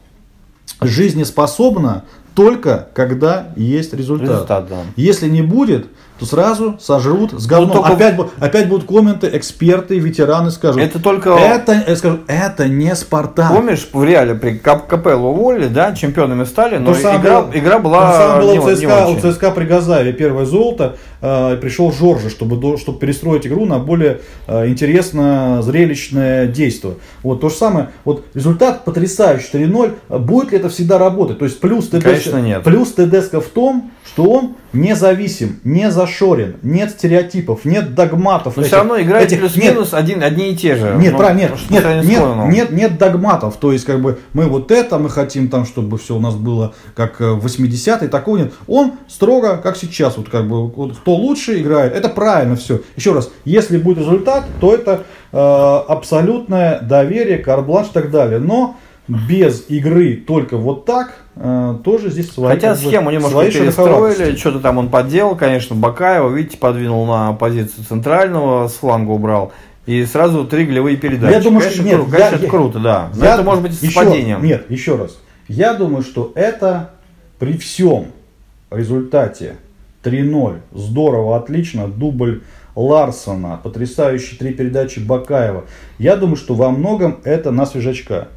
жизнеспособно 0.88 2.04
только 2.36 2.88
когда 2.94 3.54
есть 3.56 3.94
результат. 3.94 4.30
Результат, 4.30 4.68
да. 4.70 4.82
Если 4.96 5.28
не 5.28 5.42
будет, 5.42 5.88
то 6.20 6.26
сразу 6.26 6.78
сожрут 6.80 7.34
с 7.34 7.46
говном. 7.48 7.70
Ну, 7.70 7.74
только- 7.76 7.94
опять, 7.94 8.16
опять 8.40 8.70
будут 8.70 8.88
комменты, 8.88 9.30
эксперты, 9.34 9.98
ветераны 10.00 10.52
скажут. 10.52 10.82
Это 10.82 11.00
только... 11.00 11.32
Это, 11.32 11.84
я 11.88 11.96
скажу, 11.96 12.20
это 12.28 12.68
не 12.68 12.96
Спартак. 12.96 13.52
Помнишь, 13.54 13.88
в 13.92 14.04
реале 14.04 14.36
при 14.36 14.58
Кап- 14.58 14.88
Капелло 14.88 15.28
уволили, 15.28 15.68
да, 15.68 15.94
чемпионами 15.94 16.44
стали, 16.46 16.78
но 16.78 16.92
игра, 16.94 17.42
было- 17.42 17.50
игра 17.54 17.80
была 17.80 18.14
самое 18.14 18.42
было 18.42 18.52
не, 18.54 18.60
у 18.60 18.70
не 18.70 18.76
ЦСКА, 18.76 19.06
у 19.08 19.12
очень. 19.14 19.32
ЦСКА 19.34 19.52
при 19.52 19.66
Газаеве 19.66 20.14
первое 20.14 20.46
золото. 20.46 20.98
э, 21.22 21.58
пришел 21.62 21.92
Жоржа, 21.92 22.30
чтобы, 22.30 22.78
чтобы 22.78 23.00
перестроить 23.00 23.48
игру 23.48 23.66
на 23.66 23.80
более 23.80 24.20
э, 24.48 24.68
интересно 24.68 25.62
зрелищное 25.62 26.48
действие. 26.48 26.96
Вот 27.24 27.42
то 27.42 27.50
же 27.50 27.56
самое. 27.56 27.90
Вот 28.06 28.26
результат 28.34 28.84
потрясающий 28.86 29.48
4-0. 29.58 29.94
А 30.10 30.20
Будет 30.20 30.52
ли 30.52 30.58
это 30.58 30.70
всегда 30.70 30.98
работать? 30.98 31.40
То 31.40 31.46
есть 31.46 31.60
плюс 31.60 31.88
ТДСК, 31.88 32.04
Конечно, 32.04 32.38
нет. 32.42 32.64
плюс 32.64 32.92
ТДСК 32.94 33.36
в 33.38 33.50
том, 33.54 33.92
что 34.06 34.24
он 34.26 34.56
независим, 34.74 35.60
не 35.64 35.90
зашорен, 35.92 36.58
нет 36.62 36.92
стереотипов, 36.92 37.64
нет 37.64 37.96
догматов. 37.96 38.58
Но 38.58 38.62
этих- 38.64 38.68
все 38.70 38.78
равно 38.78 39.00
играет 39.00 39.30
плюс-минус 39.30 39.94
один, 39.94 40.22
одни 40.24 40.52
и 40.52 40.56
те 40.56 40.76
же. 40.76 40.96
нет, 41.00 41.14
Ну, 41.14 41.18
правильно, 41.18 41.42
нет, 41.42 41.52
нет, 41.70 41.86
нет, 42.04 42.22
нет, 42.50 42.72
нет 42.72 42.98
догматов. 42.98 43.58
То 43.58 43.72
есть, 43.72 43.86
как 43.86 44.02
бы, 44.02 44.20
мы 44.34 44.46
вот 44.48 44.72
это, 44.72 44.98
мы 44.98 45.10
хотим 45.10 45.48
там, 45.48 45.66
чтобы 45.66 45.98
все 45.98 46.16
у 46.16 46.20
нас 46.20 46.36
было 46.36 46.74
как 46.96 47.22
э, 47.22 47.32
в 47.32 47.46
80-е, 47.46 48.08
такого 48.10 48.38
нет. 48.38 48.54
Он 48.68 48.94
строго, 49.08 49.58
как 49.58 49.78
сейчас, 49.78 50.18
вот 50.18 50.30
как 50.30 50.48
бы, 50.48 50.68
вот 50.68 50.98
кто 50.98 51.14
лучше 51.16 51.60
играет, 51.62 51.94
это 51.96 52.10
правильно 52.10 52.56
все. 52.56 52.82
Еще 52.96 53.14
раз, 53.14 53.32
если 53.46 53.78
будет 53.78 54.00
результат, 54.00 54.44
то 54.60 54.74
это 54.74 55.04
э, 55.32 55.38
абсолютное 55.38 56.80
доверие, 56.82 57.38
карбланш 57.38 57.88
и 57.90 57.94
так 57.94 58.12
далее. 58.12 58.40
Но 58.40 58.76
без 59.08 59.66
игры 59.70 60.16
только 60.16 60.58
вот 60.58 60.86
так, 60.86 61.14
э, 61.36 61.76
тоже 61.84 62.10
здесь 62.10 62.32
свои 62.32 62.54
Хотя 62.56 62.74
как 62.74 62.82
бы, 62.84 62.90
схему 62.90 63.12
немножко 63.12 63.44
перестроили, 63.52 64.36
что-то 64.38 64.60
там 64.60 64.78
он 64.78 64.90
подделал, 64.90 65.36
конечно, 65.36 65.76
Бакаева, 65.76 66.30
видите, 66.30 66.58
подвинул 66.58 67.06
на 67.06 67.34
позицию 67.34 67.84
центрального, 67.86 68.68
с 68.68 68.74
фланга 68.74 69.12
убрал. 69.12 69.52
И 69.86 70.06
сразу 70.06 70.46
три 70.46 70.66
голевые 70.66 70.96
передачи. 70.96 71.34
Я 71.34 71.42
думаю, 71.42 71.60
конечно, 71.62 71.84
что 71.84 71.92
нет, 71.92 72.00
кру- 72.00 72.12
конечно, 72.12 72.36
я- 72.36 72.42
это 72.42 72.48
круто, 72.48 72.80
да. 72.80 73.10
Но 73.16 73.26
Я- 73.26 73.34
это 73.34 73.44
может 73.44 73.64
быть 73.64 73.74
еще- 73.82 73.92
совпадением. 73.94 74.42
Нет, 74.44 74.66
еще 74.70 74.96
раз. 74.96 75.18
Я 75.50 75.74
думаю, 75.74 76.04
что 76.04 76.32
это 76.36 76.92
при 77.40 77.58
всем 77.58 78.08
результате 78.72 79.58
3-0. 80.04 80.60
Здорово, 80.74 81.36
отлично. 81.36 81.88
Дубль 81.90 82.42
Ларсона, 82.76 83.60
потрясающие 83.62 84.38
три 84.40 84.54
передачи 84.54 85.00
Бакаева. 85.00 85.66
Я 86.00 86.16
думаю, 86.16 86.38
что 86.38 86.56
во 86.56 86.70
многом 86.72 87.18
это 87.26 87.52
на 87.52 87.66
свежачка. 87.66 88.30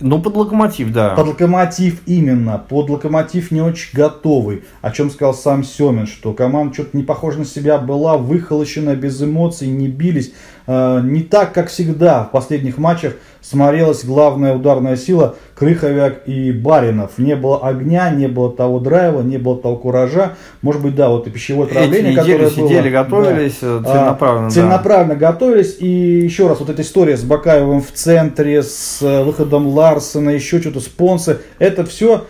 Ну, 0.00 0.22
под 0.22 0.36
локомотив, 0.36 0.92
да. 0.92 1.14
Под 1.14 1.26
локомотив 1.26 2.02
именно, 2.06 2.56
под 2.58 2.88
локомотив 2.88 3.50
не 3.50 3.60
очень 3.60 3.90
готовый. 3.92 4.62
О 4.80 4.92
чем 4.92 5.10
сказал 5.10 5.34
сам 5.34 5.64
Семин, 5.64 6.06
что 6.06 6.32
команда 6.32 6.72
что-то 6.74 6.96
не 6.96 7.02
похожа 7.02 7.40
на 7.40 7.44
себя 7.44 7.78
была, 7.78 8.16
выхолощена, 8.16 8.94
без 8.94 9.20
эмоций, 9.20 9.66
не 9.66 9.88
бились. 9.88 10.32
Э, 10.70 11.00
не 11.02 11.22
так, 11.22 11.54
как 11.54 11.68
всегда 11.70 12.24
в 12.24 12.30
последних 12.30 12.76
матчах 12.76 13.14
смотрелась 13.40 14.04
главная 14.04 14.54
ударная 14.54 14.96
сила 14.96 15.36
Крыховяк 15.54 16.28
и 16.28 16.52
Баринов. 16.52 17.12
Не 17.16 17.36
было 17.36 17.66
огня, 17.66 18.10
не 18.10 18.28
было 18.28 18.52
того 18.52 18.78
драйва, 18.78 19.22
не 19.22 19.38
было 19.38 19.56
того 19.58 19.76
куража. 19.76 20.34
Может 20.60 20.82
быть, 20.82 20.94
да, 20.94 21.08
вот 21.08 21.26
и 21.26 21.30
пищевое 21.30 21.68
отравление, 21.68 22.14
которое 22.14 22.50
сидели, 22.50 22.90
было. 22.90 23.02
готовились, 23.02 23.58
да. 23.62 23.80
э, 23.80 23.82
целенаправленно, 23.82 24.46
А, 24.46 24.50
да. 24.50 24.54
целенаправленно 24.54 25.16
готовились. 25.16 25.76
И 25.80 25.88
еще 25.88 26.48
раз, 26.48 26.60
вот 26.60 26.68
эта 26.68 26.82
история 26.82 27.16
с 27.16 27.22
Бакаевым 27.22 27.80
в 27.80 27.90
центре, 27.90 28.62
с 28.62 28.98
э, 29.00 29.22
выходом 29.24 29.68
Ларсона, 29.68 30.30
еще 30.30 30.60
что-то, 30.60 30.80
спонсы. 30.80 31.38
Это 31.58 31.84
все 31.86 32.26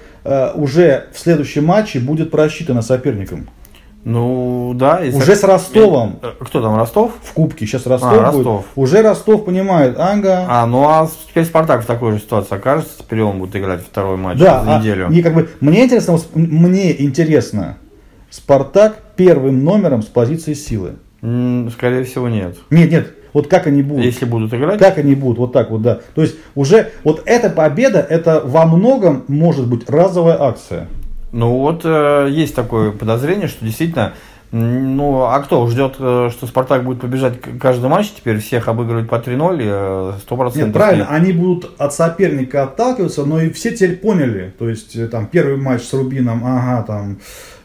уже 0.56 1.06
в 1.14 1.18
следующем 1.18 1.64
матче 1.64 2.00
будет 2.00 2.30
просчитано 2.30 2.82
соперником. 2.82 3.48
Ну, 4.08 4.72
да. 4.74 5.04
и 5.04 5.12
Уже 5.12 5.36
с 5.36 5.44
Ростовом. 5.44 6.18
Э, 6.22 6.32
Кто 6.40 6.62
там, 6.62 6.76
Ростов? 6.76 7.12
В 7.22 7.34
кубке 7.34 7.66
сейчас 7.66 7.86
Ростов 7.86 8.10
А, 8.10 8.32
будет. 8.32 8.46
Ростов. 8.46 8.64
Уже 8.74 9.02
Ростов 9.02 9.44
понимает, 9.44 9.98
Анга. 9.98 10.46
А, 10.48 10.64
ну 10.64 10.88
а 10.88 11.10
теперь 11.28 11.44
Спартак 11.44 11.82
в 11.82 11.86
такой 11.86 12.12
же 12.12 12.18
ситуации 12.18 12.56
окажется, 12.56 13.00
теперь 13.00 13.20
он 13.20 13.38
будет 13.38 13.54
играть 13.54 13.82
второй 13.82 14.16
матч 14.16 14.38
да, 14.38 14.64
за 14.64 14.76
а, 14.76 14.78
неделю. 14.78 15.10
и 15.10 15.20
как 15.20 15.34
бы 15.34 15.50
мне 15.60 15.84
интересно, 15.84 16.18
мне 16.34 17.02
интересно, 17.02 17.76
Спартак 18.30 18.96
первым 19.16 19.62
номером 19.62 20.02
с 20.02 20.06
позиции 20.06 20.54
силы. 20.54 20.92
Скорее 21.20 22.04
всего, 22.04 22.30
нет. 22.30 22.56
Нет, 22.70 22.90
нет, 22.90 23.14
вот 23.34 23.48
как 23.48 23.66
они 23.66 23.82
будут. 23.82 24.06
Если 24.06 24.24
будут 24.24 24.54
играть, 24.54 24.78
Как 24.78 24.96
они 24.96 25.16
будут, 25.16 25.38
вот 25.38 25.52
так 25.52 25.70
вот, 25.70 25.82
да. 25.82 26.00
То 26.14 26.22
есть 26.22 26.36
уже 26.54 26.92
вот 27.04 27.22
эта 27.26 27.50
победа, 27.50 27.98
это 27.98 28.40
во 28.42 28.64
многом 28.64 29.24
может 29.28 29.68
быть 29.68 29.88
разовая 29.90 30.40
акция. 30.40 30.88
Ну 31.32 31.58
вот 31.58 31.82
э, 31.84 32.28
есть 32.30 32.54
такое 32.54 32.90
подозрение, 32.90 33.48
что 33.48 33.64
действительно, 33.64 34.14
ну 34.50 35.24
а 35.24 35.40
кто 35.40 35.66
ждет, 35.66 35.96
э, 35.98 36.30
что 36.32 36.46
Спартак 36.46 36.84
будет 36.84 37.00
побежать 37.00 37.34
каждый 37.60 37.90
матч, 37.90 38.12
теперь 38.16 38.38
всех 38.38 38.68
обыгрывать 38.68 39.08
по 39.08 39.16
3-0, 39.16 39.58
э, 39.60 40.12
100% 40.28 40.56
Нет, 40.56 40.72
правильно, 40.72 41.06
они 41.08 41.32
будут 41.32 41.70
от 41.78 41.92
соперника 41.92 42.62
отталкиваться, 42.62 43.24
но 43.24 43.40
и 43.40 43.50
все 43.50 43.72
теперь 43.72 43.96
поняли. 43.96 44.54
То 44.58 44.68
есть 44.68 44.96
э, 44.96 45.06
там 45.08 45.26
первый 45.26 45.56
матч 45.56 45.82
с 45.82 45.92
Рубином, 45.92 46.42
ага, 46.44 46.82
там 46.82 47.18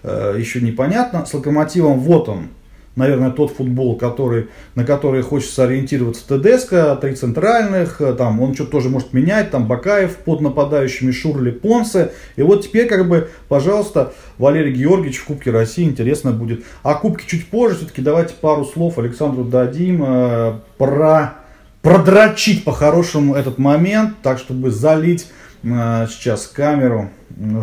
э, 0.04 0.36
еще 0.38 0.60
непонятно. 0.60 1.26
С 1.26 1.34
Локомотивом 1.34 2.00
вот 2.00 2.28
он. 2.28 2.50
Наверное, 2.96 3.32
тот 3.32 3.52
футбол, 3.52 3.98
который, 3.98 4.50
на 4.76 4.86
который 4.86 5.24
хочется 5.24 5.64
ориентироваться 5.64 6.28
ТДСК, 6.28 7.00
три 7.02 7.16
центральных, 7.16 8.00
там 8.18 8.40
он 8.40 8.54
что-то 8.54 8.72
тоже 8.72 8.90
может 8.90 9.14
менять, 9.14 9.50
там 9.50 9.68
Бакаев 9.68 10.18
под 10.18 10.42
нападающими, 10.42 11.12
Шурли, 11.12 11.50
Понсе. 11.50 12.12
И 12.36 12.44
вот 12.44 12.64
теперь, 12.64 12.88
как 12.88 13.08
бы, 13.08 13.30
пожалуйста, 13.48 14.14
Валерий 14.38 14.74
Георгиевич 14.74 15.18
в 15.18 15.26
Кубке 15.26 15.50
России 15.50 15.86
интересно 15.86 16.32
будет. 16.32 16.64
А 16.84 16.94
Кубки 16.94 17.26
чуть 17.28 17.48
позже, 17.48 17.78
все-таки 17.78 18.04
давайте 18.04 18.36
пару 18.40 18.64
слов 18.64 19.00
Александру 19.00 19.44
дадим 19.44 20.04
э, 20.06 20.54
про 20.78 21.36
продрочить 21.82 22.64
по-хорошему 22.64 23.36
этот 23.36 23.58
момент, 23.58 24.16
так 24.24 24.40
чтобы 24.40 24.72
залить 24.72 25.28
э, 25.64 26.08
сейчас 26.10 26.48
камеру 26.48 27.10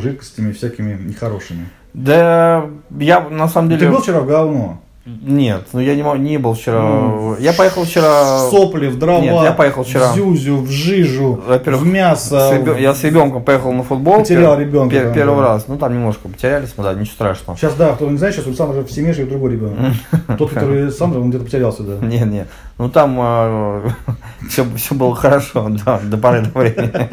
жидкостями 0.00 0.52
всякими 0.52 1.00
нехорошими. 1.02 1.68
Да, 1.94 2.66
я 2.98 3.20
на 3.28 3.48
самом 3.48 3.70
деле... 3.70 3.86
Ты 3.86 3.90
был 3.90 4.00
вчера 4.00 4.20
в 4.20 4.26
говно? 4.26 4.80
Нет, 5.06 5.66
ну 5.72 5.80
я 5.80 5.94
не, 5.94 6.02
не 6.18 6.36
был 6.36 6.52
вчера. 6.52 6.82
Ну, 6.82 7.36
я 7.38 7.54
поехал 7.54 7.84
вчера... 7.84 8.50
Сопли 8.50 8.88
в 8.88 8.98
дрова, 8.98 9.22
Нет, 9.22 9.42
я 9.44 9.52
поехал 9.52 9.82
вчера. 9.82 10.12
в 10.12 10.14
зюзю, 10.14 10.58
в 10.58 10.68
жижу, 10.70 11.40
в 11.46 11.86
мясо. 11.86 12.50
с 12.50 12.52
ребё- 12.52 12.78
Я 12.78 12.94
с 12.94 13.02
ребенком 13.02 13.42
поехал 13.42 13.72
на 13.72 13.82
футбол. 13.82 14.18
Потерял 14.20 14.56
пер- 14.56 14.60
ребенка 14.60 14.94
пер- 14.94 15.04
там, 15.04 15.14
первый 15.14 15.40
да. 15.40 15.48
раз. 15.54 15.64
Ну 15.68 15.78
там 15.78 15.94
немножко 15.94 16.28
потерялись 16.28 16.74
мы, 16.76 16.84
да, 16.84 16.92
ничего 16.92 17.14
страшного. 17.14 17.56
Сейчас, 17.58 17.74
да, 17.74 17.94
кто 17.94 18.10
не 18.10 18.18
знает, 18.18 18.34
сейчас 18.34 18.46
Александр 18.46 18.76
уже 18.76 18.86
в 18.86 18.92
семье 18.92 19.14
живет 19.14 19.30
другой 19.30 19.52
ребенок. 19.52 19.78
Тот, 20.38 20.50
который 20.50 20.82
Александр, 20.84 21.18
он 21.18 21.30
где-то 21.30 21.44
потерялся, 21.46 21.82
да. 21.82 22.06
Не, 22.06 22.18
не. 22.20 22.46
Ну 22.76 22.90
там 22.90 23.16
все, 24.50 24.66
все 24.76 24.94
было 24.94 25.16
хорошо, 25.16 25.68
да, 25.86 25.98
до 26.02 26.18
поры 26.18 26.42
до 26.42 26.58
времени. 26.58 27.08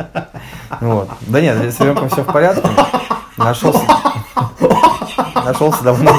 Вот. 0.81 1.07
Да 1.21 1.39
нет, 1.39 1.55
с 1.73 1.79
ребенком 1.79 2.09
все 2.09 2.21
в 2.23 2.25
порядке. 2.33 2.67
Нашелся. 3.37 3.79
Нашелся 5.45 5.83
давно. 5.83 6.11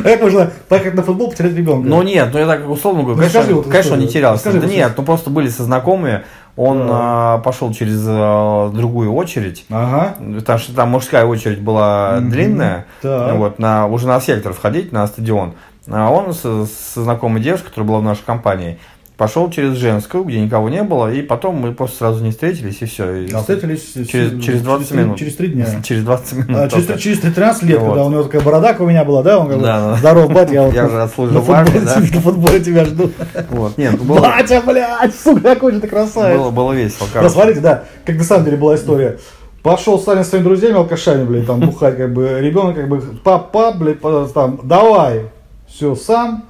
А 0.00 0.02
как 0.02 0.22
можно 0.22 0.50
поехать 0.68 0.94
на 0.94 1.02
футбол, 1.02 1.30
потерять 1.30 1.54
ребенка? 1.54 1.88
Ну 1.88 2.02
нет, 2.02 2.28
ну 2.32 2.38
я 2.38 2.46
так 2.46 2.68
условно 2.68 3.02
говорю, 3.02 3.18
конечно, 3.18 3.40
расскажи 3.40 3.56
вот 3.56 3.68
конечно 3.68 3.94
он 3.94 4.00
не 4.00 4.08
терялся. 4.08 4.44
Расскажи 4.46 4.60
да 4.60 4.72
нет, 4.72 4.92
ну 4.96 5.02
просто 5.04 5.30
были 5.30 5.48
со 5.48 5.62
знакомыми, 5.64 6.22
он 6.56 6.88
а, 6.90 7.38
пошел 7.38 7.72
через 7.72 8.04
а, 8.06 8.70
другую 8.70 9.12
очередь. 9.14 9.64
Ага. 9.70 10.16
Потому 10.38 10.58
что 10.58 10.74
там 10.74 10.90
мужская 10.90 11.24
очередь 11.24 11.60
была 11.60 12.16
Мгм. 12.20 12.30
длинная, 12.30 12.86
Так. 13.00 13.36
вот, 13.36 13.58
на, 13.58 13.86
уже 13.86 14.06
на 14.08 14.20
сектор 14.20 14.52
входить, 14.52 14.90
на 14.92 15.06
стадион. 15.06 15.54
А 15.90 16.10
он 16.10 16.34
со, 16.34 16.66
со 16.66 17.02
знакомой 17.02 17.40
девушкой, 17.40 17.68
которая 17.68 17.88
была 17.88 17.98
в 18.00 18.02
нашей 18.02 18.24
компании, 18.24 18.78
пошел 19.18 19.50
через 19.50 19.74
женскую, 19.74 20.22
где 20.24 20.40
никого 20.40 20.68
не 20.70 20.82
было, 20.84 21.12
и 21.12 21.22
потом 21.22 21.56
мы 21.56 21.72
просто 21.74 21.98
сразу 21.98 22.22
не 22.24 22.30
встретились, 22.30 22.80
и 22.80 22.86
все. 22.86 23.14
И 23.16 23.32
А 23.32 23.40
встретились 23.40 23.92
через, 24.08 24.42
через 24.42 24.62
20 24.62 24.88
три- 24.88 24.98
минут. 24.98 25.18
Через 25.18 25.34
три 25.36 25.48
дня. 25.48 25.66
Через 25.82 26.04
20 26.04 26.32
минут. 26.34 26.56
А, 26.56 26.68
через, 26.70 27.00
через 27.00 27.18
13 27.20 27.62
лет, 27.64 27.80
Вот. 27.80 27.88
когда 27.88 28.04
у 28.06 28.10
него 28.10 28.22
такая 28.22 28.40
борода, 28.42 28.68
как 28.72 28.80
у 28.80 28.86
меня 28.86 29.04
была, 29.04 29.22
да? 29.24 29.38
Он 29.40 29.44
говорит, 29.46 29.64
Да, 29.64 29.80
да. 29.90 29.96
здорово, 29.96 30.28
батя, 30.28 30.52
я 30.54 30.62
вот 30.62 30.74
Я 30.74 30.86
уже 30.86 31.02
отслужил 31.02 31.40
в 31.40 31.50
армии, 31.50 31.80
да. 31.80 31.96
на 32.14 32.20
футболе 32.20 32.60
тебя 32.60 32.84
жду. 32.84 33.10
Вот. 33.50 33.76
Нет, 33.76 34.00
было, 34.00 34.20
Батя, 34.20 34.62
блядь, 34.64 35.14
сука, 35.14 35.40
какой 35.40 35.72
же 35.72 35.80
ты 35.80 35.88
красавец. 35.88 36.38
было, 36.38 36.50
было 36.50 36.72
весело. 36.72 37.06
Да, 37.08 37.14
короче. 37.14 37.34
смотрите, 37.34 37.60
да, 37.60 37.84
как 38.06 38.16
на 38.16 38.24
самом 38.24 38.44
деле 38.44 38.56
была 38.56 38.76
история. 38.76 39.18
Пошел 39.64 39.98
Сталин 39.98 40.24
с 40.24 40.28
своими 40.28 40.44
друзьями, 40.44 40.76
алкашами, 40.76 41.24
блядь, 41.24 41.46
там 41.46 41.58
бухать, 41.58 41.96
как 41.96 42.12
бы, 42.14 42.38
ребенок, 42.40 42.76
как 42.76 42.88
бы, 42.88 43.02
папа, 43.24 43.72
блядь, 43.72 43.98
там, 44.32 44.60
давай, 44.62 45.24
все, 45.66 45.96
сам, 45.96 46.44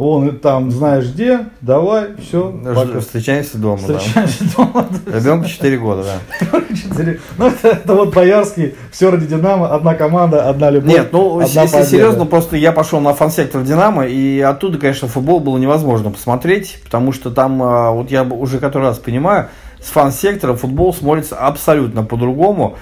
он 0.00 0.38
там, 0.38 0.70
знаешь 0.70 1.04
где, 1.12 1.40
давай, 1.60 2.16
все, 2.26 2.54
Ж- 2.64 3.00
Встречаемся 3.00 3.58
дома, 3.58 3.80
да. 3.86 3.98
Встречаемся 3.98 4.44
дома. 4.56 4.86
Ребенку 5.06 5.46
4 5.48 5.78
года, 5.78 6.04
да. 6.04 6.46
Четыре. 6.74 7.20
Ну, 7.36 7.48
это, 7.48 7.68
это 7.68 7.94
вот 7.94 8.14
Боярский, 8.14 8.74
все 8.90 9.10
ради 9.10 9.26
Динамо, 9.26 9.74
одна 9.74 9.94
команда, 9.94 10.48
одна 10.48 10.70
любовь. 10.70 10.90
Нет, 10.90 11.08
ну, 11.12 11.34
одна 11.40 11.44
если 11.44 11.66
победа. 11.66 11.84
серьезно, 11.90 12.24
просто 12.24 12.56
я 12.56 12.72
пошел 12.72 13.00
на 13.00 13.12
фан-сектор 13.12 13.62
Динамо, 13.62 14.06
и 14.06 14.40
оттуда, 14.40 14.78
конечно, 14.78 15.06
футбол 15.06 15.40
было 15.40 15.58
невозможно 15.58 16.10
посмотреть, 16.10 16.80
потому 16.82 17.12
что 17.12 17.30
там, 17.30 17.62
а, 17.62 17.90
вот 17.90 18.10
я 18.10 18.24
уже 18.24 18.58
который 18.58 18.84
раз 18.84 18.98
понимаю, 18.98 19.48
с 19.82 19.88
фан-сектора 19.90 20.54
футбол 20.54 20.94
смотрится 20.94 21.36
абсолютно 21.36 22.04
по-другому. 22.04 22.76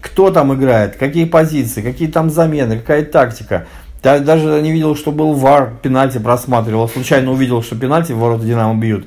Кто 0.00 0.30
там 0.30 0.52
играет, 0.52 0.96
какие 0.96 1.24
позиции, 1.24 1.80
какие 1.82 2.08
там 2.08 2.30
замены, 2.30 2.78
какая 2.78 3.04
тактика. 3.04 3.66
Я 4.04 4.20
даже 4.20 4.60
не 4.60 4.70
видел, 4.70 4.94
что 4.94 5.12
был 5.12 5.32
вар, 5.32 5.72
пенальти 5.82 6.18
просматривал. 6.18 6.88
Случайно 6.88 7.32
увидел, 7.32 7.62
что 7.62 7.74
пенальти 7.74 8.12
в 8.12 8.18
ворота 8.18 8.44
Динамо 8.44 8.78
бьют. 8.78 9.06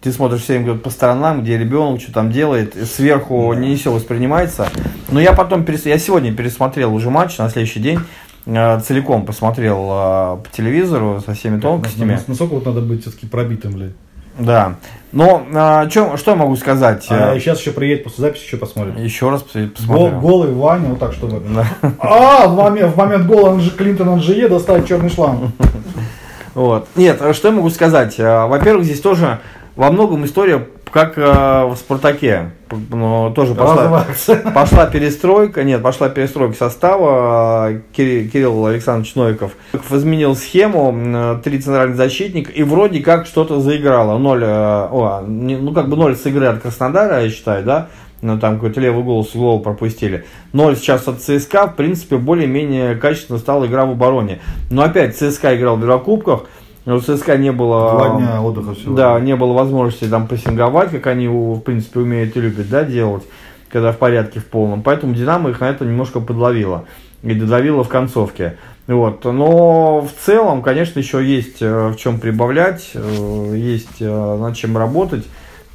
Ты 0.00 0.10
смотришь 0.10 0.42
все 0.42 0.58
время 0.58 0.78
по 0.78 0.88
сторонам, 0.88 1.42
где 1.42 1.58
ребенок 1.58 2.00
что 2.00 2.12
там 2.12 2.32
делает, 2.32 2.74
сверху 2.88 3.52
не 3.52 3.76
все 3.76 3.92
воспринимается. 3.92 4.70
Но 5.10 5.20
я 5.20 5.34
потом, 5.34 5.64
перес... 5.64 5.84
я 5.84 5.98
сегодня 5.98 6.32
пересмотрел 6.32 6.94
уже 6.94 7.10
матч 7.10 7.36
на 7.36 7.50
следующий 7.50 7.80
день, 7.80 7.98
э, 8.46 8.80
целиком 8.80 9.26
посмотрел 9.26 9.82
э, 9.82 10.36
по 10.42 10.46
телевизору 10.50 11.20
со 11.24 11.34
всеми 11.34 11.60
тонкостями. 11.60 12.18
Насколько 12.26 12.54
вот 12.54 12.64
надо 12.64 12.80
быть 12.80 13.02
все-таки 13.02 13.26
пробитым, 13.26 13.72
блядь. 13.72 13.92
Да. 14.38 14.74
Но 15.10 15.42
э, 15.50 15.88
чё- 15.90 16.16
что 16.16 16.32
я 16.32 16.36
могу 16.36 16.54
сказать? 16.56 17.06
А 17.10 17.38
сейчас 17.38 17.60
еще 17.60 17.70
приедет 17.72 18.04
после 18.04 18.22
записи, 18.22 18.44
еще 18.44 18.56
посмотрим. 18.58 18.96
Еще 18.96 19.30
раз 19.30 19.42
пос- 19.42 19.86
Гол, 19.86 20.10
голый 20.10 20.52
Ваня, 20.52 20.88
вот 20.90 20.98
так, 20.98 21.12
чтобы... 21.14 21.40
Да. 21.48 21.66
А, 21.98 22.46
в 22.46 22.56
момент, 22.56 22.94
в 22.94 22.96
момент 22.98 23.26
гола 23.26 23.52
Анжи, 23.52 23.70
Клинтон 23.70 24.08
Анжие 24.10 24.48
достать 24.48 24.86
черный 24.86 25.10
шланг. 25.10 25.50
Вот. 26.54 26.88
Нет, 26.96 27.22
а 27.22 27.32
что 27.34 27.48
я 27.48 27.54
могу 27.54 27.70
сказать? 27.70 28.16
Э, 28.18 28.46
Во-первых, 28.46 28.84
здесь 28.84 29.00
тоже 29.00 29.38
во 29.76 29.92
многом 29.92 30.24
история, 30.24 30.66
как 30.90 31.16
э, 31.16 31.64
в 31.66 31.76
Спартаке. 31.76 32.50
Но 32.90 33.30
тоже 33.30 33.54
пошла, 33.54 34.04
пошла 34.54 34.86
перестройка, 34.86 35.64
нет, 35.64 35.82
пошла 35.82 36.08
перестройка 36.08 36.56
состава. 36.56 37.70
э, 37.70 37.80
Кири- 37.96 38.28
Кирилл 38.28 38.66
Александрович 38.66 39.14
Новиков 39.14 39.52
изменил 39.90 40.36
схему, 40.36 40.90
м, 40.90 41.40
три 41.42 41.58
центральных 41.60 41.96
защитника, 41.96 42.50
и 42.52 42.62
вроде 42.62 43.00
как 43.00 43.26
что-то 43.26 43.60
заиграло. 43.60 44.18
Ноль, 44.18 44.44
э, 44.44 44.46
о, 44.46 45.22
ну 45.26 45.72
как 45.72 45.88
бы 45.88 45.96
ноль 45.96 46.16
с 46.16 46.26
игры 46.26 46.46
от 46.46 46.60
Краснодара, 46.60 47.22
я 47.22 47.30
считаю, 47.30 47.64
да? 47.64 47.88
Ну, 48.20 48.36
там 48.36 48.56
какой-то 48.56 48.80
левый 48.80 49.04
гол 49.04 49.24
с 49.24 49.32
углового 49.36 49.62
пропустили. 49.62 50.24
Ноль 50.52 50.74
сейчас 50.76 51.06
от 51.06 51.20
ЦСКА, 51.22 51.68
в 51.68 51.76
принципе, 51.76 52.16
более-менее 52.16 52.96
качественно 52.96 53.38
стала 53.38 53.66
игра 53.66 53.86
в 53.86 53.90
обороне. 53.92 54.40
Но 54.70 54.82
опять 54.82 55.16
ЦСКА 55.16 55.54
играл 55.56 55.76
в 55.76 55.82
Еврокубках, 55.82 56.46
у 56.94 57.00
ЦСКА 57.00 57.36
не 57.36 57.52
было... 57.52 57.90
Два 57.90 58.18
дня 58.18 58.42
отдыха 58.42 58.74
всего. 58.74 58.94
Да, 58.94 59.20
не 59.20 59.36
было 59.36 59.52
возможности 59.52 60.04
там 60.04 60.26
прессинговать, 60.26 60.90
как 60.90 61.06
они, 61.08 61.28
в 61.28 61.60
принципе, 61.60 62.00
умеют 62.00 62.36
и 62.36 62.40
любят, 62.40 62.68
да, 62.70 62.84
делать, 62.84 63.24
когда 63.68 63.92
в 63.92 63.98
порядке 63.98 64.40
в 64.40 64.46
полном. 64.46 64.82
Поэтому 64.82 65.14
Динамо 65.14 65.50
их 65.50 65.60
на 65.60 65.68
это 65.70 65.84
немножко 65.84 66.20
подловило. 66.20 66.84
и 67.22 67.34
додавила 67.34 67.84
в 67.84 67.88
концовке. 67.88 68.56
Вот. 68.86 69.24
Но 69.24 70.00
в 70.00 70.24
целом, 70.24 70.62
конечно, 70.62 70.98
еще 70.98 71.22
есть 71.22 71.60
э, 71.60 71.88
в 71.88 71.96
чем 71.96 72.18
прибавлять, 72.18 72.90
э, 72.94 73.52
есть 73.54 74.00
э, 74.00 74.36
над 74.40 74.56
чем 74.56 74.78
работать. 74.78 75.26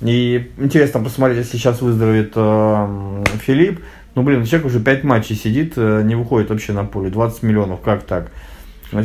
И 0.01 0.51
интересно 0.57 1.01
посмотреть, 1.01 1.45
если 1.45 1.57
сейчас 1.57 1.81
выздоровеет 1.81 2.33
Филипп. 2.33 3.81
Ну, 4.15 4.23
блин, 4.23 4.43
человек 4.45 4.65
уже 4.65 4.79
5 4.79 5.03
матчей 5.03 5.35
сидит, 5.35 5.77
не 5.77 6.15
выходит 6.15 6.49
вообще 6.49 6.73
на 6.73 6.83
поле. 6.83 7.09
20 7.09 7.43
миллионов, 7.43 7.79
как 7.81 8.03
так? 8.03 8.31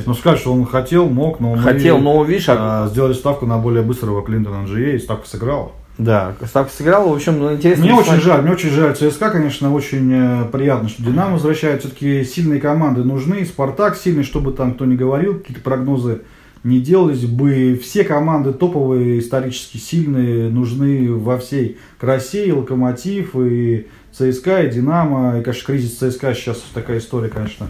Ну, 0.06 0.14
сказать, 0.14 0.38
что 0.38 0.52
он 0.52 0.64
хотел, 0.66 1.08
мог, 1.08 1.40
но 1.40 1.56
Хотел, 1.56 1.98
но, 1.98 2.22
видишь, 2.24 2.46
а... 2.48 2.88
сделали 2.88 3.12
ставку 3.12 3.46
на 3.46 3.58
более 3.58 3.82
быстрого 3.82 4.22
Клинтона 4.22 4.66
GA, 4.66 4.96
и 4.96 4.98
ставка 4.98 5.28
сыграла. 5.28 5.72
Да, 5.98 6.34
ставка 6.46 6.72
сыграла. 6.72 7.08
В 7.08 7.16
общем, 7.16 7.40
ну, 7.40 7.52
интересно. 7.52 7.84
Мне 7.84 7.94
очень 7.94 8.20
жаль, 8.20 8.42
мне 8.42 8.52
очень 8.52 8.70
жаль 8.70 8.94
ЦСКА, 8.94 9.30
конечно, 9.30 9.74
очень 9.74 10.10
э, 10.12 10.44
приятно, 10.50 10.88
что 10.88 11.02
Динамо 11.02 11.32
возвращает. 11.32 11.80
Все-таки 11.80 12.22
сильные 12.22 12.60
команды 12.60 13.02
нужны. 13.02 13.44
Спартак 13.44 13.96
сильный, 13.96 14.22
чтобы 14.22 14.52
там 14.52 14.74
кто 14.74 14.84
ни 14.84 14.94
говорил, 14.94 15.38
какие-то 15.38 15.60
прогнозы 15.60 16.22
не 16.62 16.78
делались 16.78 17.26
бы. 17.26 17.78
Все 17.82 18.04
команды 18.04 18.52
топовые, 18.52 19.18
исторически 19.18 19.78
сильные, 19.78 20.50
нужны 20.50 21.12
во 21.12 21.36
всей 21.36 21.78
красе. 21.98 22.46
И 22.46 22.52
Локомотив, 22.52 23.34
и 23.34 23.88
ЦСКА, 24.12 24.62
и 24.62 24.70
Динамо. 24.70 25.38
И, 25.38 25.42
конечно, 25.42 25.66
кризис 25.66 25.98
ЦСКА 25.98 26.34
сейчас 26.34 26.62
такая 26.74 26.98
история, 26.98 27.28
конечно, 27.28 27.68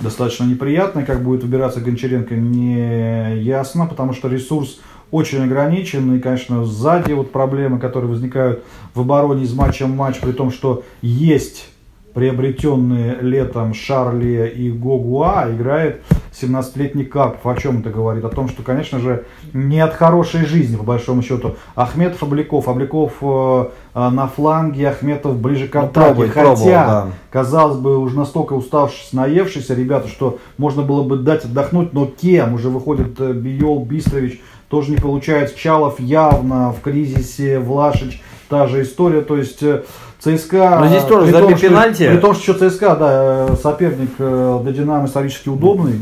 достаточно 0.00 0.44
неприятная. 0.44 1.04
Как 1.04 1.22
будет 1.22 1.44
убираться 1.44 1.80
Гончаренко, 1.80 2.34
не 2.34 3.40
ясно, 3.42 3.86
потому 3.86 4.12
что 4.12 4.28
ресурс 4.28 4.80
очень 5.10 5.44
ограничен. 5.44 6.14
И, 6.14 6.20
конечно, 6.20 6.64
сзади 6.64 7.12
вот 7.12 7.32
проблемы, 7.32 7.78
которые 7.78 8.10
возникают 8.10 8.64
в 8.94 9.00
обороне 9.00 9.44
из 9.44 9.52
матча 9.52 9.86
в 9.86 9.94
матч, 9.94 10.20
при 10.20 10.32
том, 10.32 10.50
что 10.50 10.84
есть 11.02 11.68
приобретенные 12.14 13.18
летом 13.20 13.74
Шарли 13.74 14.52
и 14.56 14.70
Гогуа, 14.70 15.46
играет 15.50 16.00
17-летний 16.32 17.04
Карпов. 17.04 17.44
О 17.44 17.60
чем 17.60 17.80
это 17.80 17.90
говорит? 17.90 18.24
О 18.24 18.28
том, 18.28 18.48
что, 18.48 18.62
конечно 18.62 19.00
же, 19.00 19.24
не 19.52 19.80
от 19.80 19.94
хорошей 19.94 20.46
жизни, 20.46 20.76
по 20.76 20.84
большому 20.84 21.22
счету. 21.22 21.56
Ахметов, 21.74 22.22
Обликов. 22.22 22.68
Обликов 22.68 23.14
э, 23.20 23.66
э, 23.94 24.08
на 24.10 24.28
фланге, 24.28 24.88
Ахметов 24.88 25.36
ближе 25.36 25.66
к 25.66 25.74
ну, 25.74 25.80
атаке. 25.82 26.06
Пробует, 26.06 26.30
Хотя, 26.30 26.44
пробовал, 26.44 26.68
да. 26.68 27.06
казалось 27.30 27.78
бы, 27.78 27.98
уже 27.98 28.16
настолько 28.16 28.52
уставшись, 28.54 29.12
наевшиеся 29.12 29.74
ребята, 29.74 30.08
что 30.08 30.38
можно 30.56 30.82
было 30.82 31.02
бы 31.02 31.16
дать 31.16 31.44
отдохнуть, 31.44 31.92
но 31.92 32.06
кем? 32.06 32.54
Уже 32.54 32.68
выходит 32.68 33.20
э, 33.20 33.32
Биол, 33.32 33.84
Бистрович, 33.84 34.40
тоже 34.68 34.92
не 34.92 34.96
получается. 34.98 35.58
Чалов 35.58 35.98
явно 35.98 36.72
в 36.72 36.80
кризисе, 36.80 37.58
Влашич, 37.58 38.22
та 38.48 38.66
же 38.66 38.82
история. 38.82 39.20
То 39.20 39.36
есть 39.36 39.62
э, 39.62 39.82
ЦСКА... 40.18 40.78
Но 40.80 40.88
здесь 40.88 41.04
тоже 41.04 41.30
забили 41.30 41.58
пенальти. 41.58 42.08
При 42.08 42.18
том, 42.18 42.34
что 42.34 42.54
ЦСКА, 42.54 42.96
да, 42.96 43.46
э, 43.50 43.56
соперник 43.62 44.10
э, 44.18 44.60
для 44.62 44.72
Динамо 44.72 45.06
исторически 45.06 45.48
удобный. 45.48 46.00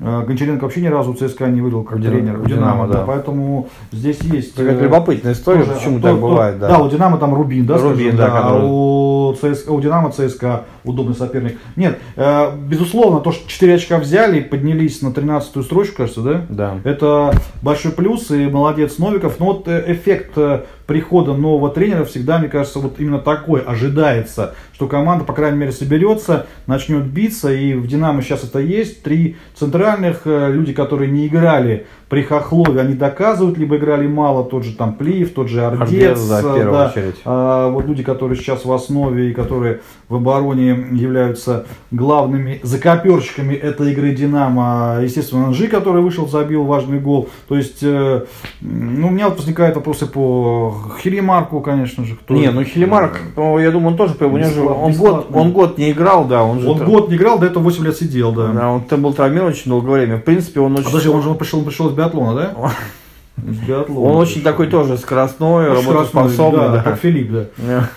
Гончаренко 0.00 0.64
вообще 0.64 0.80
ни 0.80 0.86
разу 0.86 1.12
ЦСКА 1.12 1.48
не 1.48 1.60
выиграл 1.60 1.82
как 1.82 2.00
Динамо, 2.00 2.16
тренер. 2.16 2.40
У 2.40 2.46
Динамо, 2.46 2.86
да. 2.86 2.94
да. 2.94 3.04
Поэтому 3.06 3.68
здесь 3.92 4.18
есть... 4.22 4.58
Это 4.58 4.70
э, 4.70 4.80
любопытная 4.84 5.34
история, 5.34 5.64
тоже, 5.64 5.76
почему 5.76 5.96
то, 5.98 6.02
так 6.04 6.14
то, 6.14 6.20
бывает. 6.22 6.58
Да. 6.58 6.68
да, 6.68 6.78
у 6.78 6.88
Динамо 6.88 7.18
там 7.18 7.34
Рубин, 7.34 7.66
да, 7.66 7.76
Рубин, 7.76 8.14
скажем, 8.14 8.16
да, 8.16 8.26
да 8.26 8.40
который... 8.40 8.62
а 8.62 8.64
у, 8.64 9.34
ЦСКА, 9.34 9.70
у 9.70 9.80
Динамо 9.80 10.10
ЦСКА 10.10 10.64
удобный 10.84 11.14
соперник. 11.14 11.58
Нет, 11.76 11.98
э, 12.16 12.50
безусловно, 12.56 13.20
то, 13.20 13.30
что 13.30 13.46
4 13.46 13.74
очка 13.74 13.98
взяли 13.98 14.38
и 14.38 14.42
поднялись 14.42 15.02
на 15.02 15.08
13-ю 15.08 15.62
строчку, 15.62 15.98
кажется, 15.98 16.22
да? 16.22 16.46
Да. 16.48 16.78
Это 16.84 17.34
большой 17.60 17.92
плюс 17.92 18.30
и 18.30 18.46
молодец 18.46 18.96
Новиков. 18.96 19.38
Но 19.38 19.46
вот 19.46 19.68
эффект 19.68 20.32
прихода 20.90 21.34
нового 21.34 21.70
тренера 21.70 22.04
всегда, 22.04 22.38
мне 22.40 22.48
кажется, 22.48 22.80
вот 22.80 22.98
именно 22.98 23.20
такой 23.20 23.60
ожидается, 23.60 24.56
что 24.72 24.88
команда, 24.88 25.24
по 25.24 25.32
крайней 25.32 25.56
мере, 25.56 25.70
соберется, 25.70 26.46
начнет 26.66 27.04
биться, 27.04 27.52
и 27.52 27.74
в 27.74 27.86
Динамо 27.86 28.22
сейчас 28.22 28.42
это 28.42 28.58
есть. 28.58 29.04
Три 29.04 29.36
центральных, 29.54 30.22
люди, 30.24 30.72
которые 30.72 31.08
не 31.08 31.28
играли 31.28 31.86
при 32.10 32.22
Хохлове 32.22 32.80
они 32.80 32.94
доказывают, 32.94 33.56
либо 33.56 33.76
играли 33.76 34.08
мало, 34.08 34.44
тот 34.44 34.64
же 34.64 34.74
там 34.74 34.94
Плиев, 34.94 35.32
тот 35.32 35.48
же 35.48 35.64
Ордец. 35.64 36.18
Ордец 36.18 36.28
да, 36.28 36.40
в 36.40 36.54
первую 36.56 36.72
да. 36.72 36.88
очередь. 36.88 37.14
А, 37.24 37.68
вот 37.70 37.86
люди, 37.86 38.02
которые 38.02 38.36
сейчас 38.36 38.64
в 38.64 38.72
основе 38.72 39.30
и 39.30 39.32
которые 39.32 39.80
в 40.08 40.16
обороне 40.16 40.70
являются 40.90 41.66
главными 41.92 42.58
закоперщиками 42.64 43.54
этой 43.54 43.92
игры 43.92 44.10
Динамо. 44.10 44.98
Естественно, 45.00 45.50
Нжи, 45.50 45.68
который 45.68 46.02
вышел, 46.02 46.26
забил 46.26 46.64
важный 46.64 46.98
гол. 46.98 47.28
То 47.46 47.56
есть, 47.56 47.78
э, 47.82 48.24
ну, 48.60 49.06
у 49.06 49.10
меня 49.10 49.28
вот 49.28 49.38
возникают 49.38 49.76
вопросы 49.76 50.06
по 50.06 50.74
Хилимарку, 51.02 51.60
конечно 51.60 52.04
же. 52.04 52.16
Кто 52.16 52.34
не, 52.34 52.50
ну 52.50 52.64
Хилимарк, 52.64 53.20
ну, 53.36 53.58
я 53.58 53.70
думаю, 53.70 53.92
он 53.92 53.96
тоже, 53.96 54.14
у 54.20 54.36
него 54.36 54.50
же, 54.50 54.62
он, 54.62 54.92
год, 54.92 55.28
он 55.32 55.52
год 55.52 55.78
не 55.78 55.92
играл, 55.92 56.24
да. 56.24 56.42
Он, 56.42 56.60
же 56.60 56.68
он 56.68 56.78
год 56.84 57.08
не 57.08 57.16
играл, 57.16 57.38
до 57.38 57.46
этого 57.46 57.62
8 57.62 57.84
лет 57.84 57.96
сидел, 57.96 58.32
да. 58.32 58.48
Да, 58.48 58.70
он 58.70 58.82
там 58.82 59.02
был 59.02 59.12
травмирован 59.12 59.50
очень 59.50 59.70
долгое 59.70 59.92
время. 59.92 60.16
В 60.16 60.22
принципе, 60.22 60.60
он 60.60 60.72
очень... 60.74 60.84
А 60.84 60.86
подожди, 60.86 61.08
он 61.08 61.22
же 61.22 61.30
он 61.30 61.38
пришел, 61.38 61.60
он 61.60 61.64
пришел 61.64 61.88
из 61.88 61.94
биатлона, 61.94 62.34
да? 62.34 62.72
Из 63.50 63.58
биатлона. 63.58 64.00
Он 64.00 64.16
очень 64.16 64.42
такой 64.42 64.66
тоже 64.66 64.96
скоростной, 64.98 65.68
работоспособный. 65.68 66.68
Да, 66.70 66.82
как 66.82 66.98
Филипп, 66.98 67.30
да. 67.32 67.88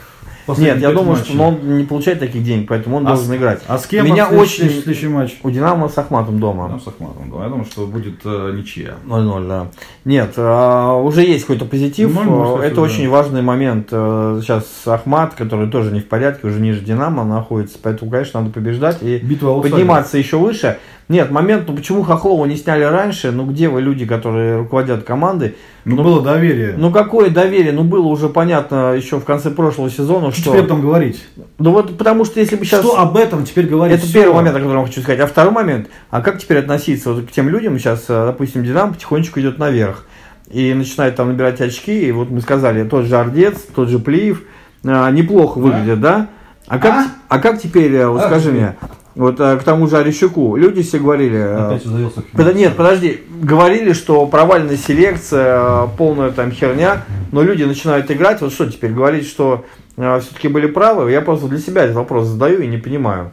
Нет, 0.47 0.79
я 0.79 0.91
думаю, 0.91 1.17
матчей. 1.17 1.34
что 1.34 1.43
он 1.43 1.77
не 1.77 1.84
получает 1.84 2.19
таких 2.19 2.43
денег, 2.43 2.67
поэтому 2.67 2.97
он 2.97 3.08
а 3.08 3.10
должен 3.12 3.27
с, 3.27 3.36
играть. 3.36 3.62
А 3.67 3.77
с 3.77 3.86
кем 3.86 4.06
Меня 4.06 4.27
очень 4.27 4.69
следующий 4.69 5.08
матч? 5.08 5.36
У 5.43 5.49
Динамо 5.49 5.89
с 5.89 5.97
Ахматом 5.97 6.39
дома. 6.39 6.69
Да, 6.69 6.79
с 6.79 6.88
Ахматом 6.88 7.29
дома. 7.29 7.43
Я 7.43 7.49
думаю, 7.49 7.65
что 7.65 7.88
будет 7.88 8.21
э, 8.25 8.53
ничья. 8.56 8.95
0-0, 9.06 9.47
да. 9.47 9.67
Нет, 10.06 10.34
э, 10.38 11.01
уже 11.03 11.23
есть 11.23 11.45
какой-то 11.45 11.65
позитив. 11.65 12.13
0 12.13 12.25
-0, 12.25 12.56
кстати, 12.56 12.67
Это 12.67 12.75
да. 12.75 12.82
очень 12.82 13.10
важный 13.10 13.41
момент. 13.41 13.88
Э, 13.91 14.39
сейчас 14.41 14.65
Ахмат, 14.86 15.36
который 15.36 15.69
тоже 15.69 15.91
не 15.91 15.99
в 15.99 16.08
порядке, 16.08 16.47
уже 16.47 16.60
ниже 16.60 16.82
Динамо 16.82 17.23
находится, 17.23 17.77
поэтому, 17.82 18.12
конечно, 18.12 18.41
надо 18.41 18.53
побеждать 18.53 18.97
и 19.01 19.17
Битва 19.17 19.62
подниматься 19.62 20.17
еще 20.17 20.38
выше. 20.38 20.77
Нет, 21.09 21.31
момент, 21.31 21.65
ну 21.67 21.75
почему 21.75 22.03
Хохлова 22.03 22.45
не 22.45 22.55
сняли 22.55 22.83
раньше? 22.83 23.31
Ну 23.31 23.45
где 23.45 23.67
вы 23.67 23.81
люди, 23.81 24.05
которые 24.05 24.59
руководят 24.59 25.03
командой? 25.03 25.55
Ну, 25.85 25.97
ну 25.97 26.03
было 26.03 26.21
доверие. 26.21 26.75
Ну 26.77 26.91
какое 26.91 27.29
доверие? 27.29 27.73
Ну 27.73 27.83
было 27.83 28.07
уже 28.07 28.29
понятно 28.29 28.93
еще 28.93 29.19
в 29.19 29.25
конце 29.25 29.51
прошлого 29.51 29.89
сезона, 29.89 30.31
что... 30.31 30.41
Что 30.41 30.49
теперь 30.51 30.59
об 30.61 30.65
этом 30.67 30.81
говорить? 30.81 31.23
Ну 31.57 31.71
вот 31.71 31.97
потому 31.97 32.23
что 32.23 32.39
если 32.39 32.55
бы 32.55 32.65
сейчас... 32.65 32.81
Что 32.81 32.99
об 32.99 33.17
этом 33.17 33.43
теперь 33.43 33.67
говорить? 33.67 33.97
Это 33.97 34.05
Все. 34.05 34.21
первый 34.21 34.35
момент, 34.35 34.55
о 34.55 34.59
котором 34.59 34.81
я 34.81 34.87
хочу 34.87 35.01
сказать. 35.01 35.19
А 35.19 35.27
второй 35.27 35.51
момент, 35.51 35.89
а 36.09 36.21
как 36.21 36.39
теперь 36.39 36.59
относиться 36.59 37.11
вот 37.11 37.25
к 37.25 37.31
тем 37.31 37.49
людям, 37.49 37.77
сейчас, 37.77 38.05
э, 38.07 38.25
допустим, 38.25 38.63
Динамо 38.63 38.93
потихонечку 38.93 39.41
идет 39.41 39.57
наверх 39.57 40.05
и 40.49 40.73
начинает 40.73 41.15
там 41.15 41.29
набирать 41.29 41.59
очки, 41.59 42.07
и 42.07 42.11
вот 42.11 42.29
мы 42.29 42.39
сказали, 42.39 42.87
тот 42.87 43.05
же 43.05 43.17
Ордец, 43.17 43.57
тот 43.75 43.89
же 43.89 43.99
Плиев, 43.99 44.43
э, 44.83 45.11
неплохо 45.11 45.57
выглядят, 45.57 45.99
да? 45.99 46.17
да? 46.17 46.29
А 46.67 46.79
как, 46.79 46.91
а? 46.91 47.07
а 47.27 47.39
как 47.39 47.61
теперь, 47.61 47.93
э, 47.93 48.07
вот 48.07 48.21
а, 48.21 48.27
скажи 48.27 48.51
мне, 48.51 48.75
вот 49.15 49.39
а, 49.39 49.58
к 49.58 49.63
тому 49.63 49.88
же 49.88 49.97
Орещуку. 49.97 50.56
Люди 50.56 50.82
все 50.82 50.99
говорили... 50.99 51.38
Э, 51.38 51.67
Опять 51.67 51.84
под, 51.84 52.56
нет, 52.56 52.76
подожди. 52.76 53.21
Говорили, 53.41 53.93
что 53.93 54.26
провальная 54.26 54.78
селекция, 54.78 55.88
полная 55.97 56.32
там 56.32 56.52
херня. 56.52 57.04
Но 57.32 57.43
люди 57.43 57.63
начинают 57.63 58.10
играть. 58.10 58.41
Вот 58.41 58.54
что 58.54 58.69
теперь? 58.69 58.91
Говорить, 58.91 59.28
что 59.28 59.65
э, 59.97 60.19
все-таки 60.21 60.47
были 60.47 60.67
правы? 60.67 61.12
Я 61.12 61.21
просто 61.21 61.47
для 61.47 61.60
себя 61.60 61.84
этот 61.84 61.95
вопрос 61.95 62.28
задаю 62.28 62.62
и 62.62 62.67
не 62.67 62.78
понимаю. 62.78 63.32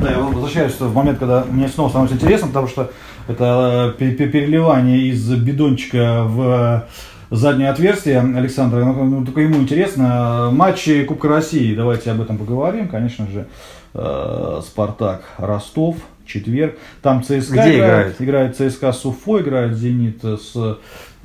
Да, 0.00 0.12
я 0.12 0.18
возвращаюсь 0.18 0.78
в 0.78 0.94
момент, 0.94 1.18
когда 1.18 1.44
мне 1.50 1.68
снова 1.68 1.88
становится 1.88 2.16
интересно, 2.16 2.48
потому 2.48 2.68
что 2.68 2.92
это 3.26 3.94
переливание 3.98 5.08
из 5.08 5.28
бидончика 5.30 6.22
в 6.26 6.86
заднее 7.30 7.70
отверстие 7.70 8.20
Александра. 8.20 8.84
Ну, 8.84 9.04
ну, 9.04 9.24
только 9.24 9.40
ему 9.40 9.56
интересно. 9.56 10.50
Матчи 10.52 11.04
Кубка 11.04 11.28
России, 11.28 11.74
давайте 11.74 12.10
об 12.10 12.20
этом 12.20 12.38
поговорим, 12.38 12.88
конечно 12.88 13.26
же. 13.30 13.46
Э, 13.94 14.60
Спартак 14.64 15.24
Ростов, 15.38 15.96
четверг. 16.26 16.78
Там 17.02 17.22
ЦСКА 17.22 17.62
Где 17.62 17.78
играет, 17.78 18.20
играет? 18.20 18.56
ЦСКА 18.56 18.92
с 18.92 19.04
Уфой, 19.04 19.42
играет 19.42 19.76
Зенит 19.76 20.22
с 20.22 20.78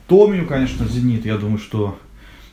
Томью, 0.07 0.47
конечно, 0.47 0.87
Зенит. 0.87 1.25
Я 1.25 1.37
думаю, 1.37 1.57
что 1.57 1.97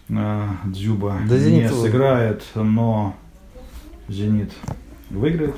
э, 0.08 0.48
Дзюба 0.64 1.16
да, 1.28 1.36
не 1.36 1.40
Зенит 1.40 1.72
сыграет, 1.72 2.42
но 2.54 3.14
Зенит 4.08 4.52
выиграет. 5.10 5.54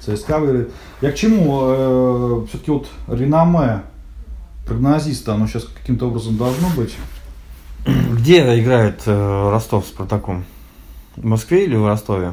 ЦСКА 0.00 0.38
выиграет. 0.38 0.72
Я 1.00 1.12
к 1.12 1.14
чему? 1.14 1.60
Э, 1.62 2.46
все-таки 2.48 2.70
вот 2.70 2.88
реноме 3.08 3.82
прогнозиста, 4.66 5.34
оно 5.34 5.46
сейчас 5.46 5.64
каким-то 5.64 6.08
образом 6.08 6.36
должно 6.36 6.68
быть. 6.76 6.94
Где 7.86 8.58
играет 8.58 9.02
э, 9.06 9.50
Ростов 9.50 9.86
с 9.86 9.88
Спартаком? 9.88 10.44
В 11.14 11.24
Москве 11.24 11.64
или 11.64 11.76
в 11.76 11.86
Ростове? 11.86 12.32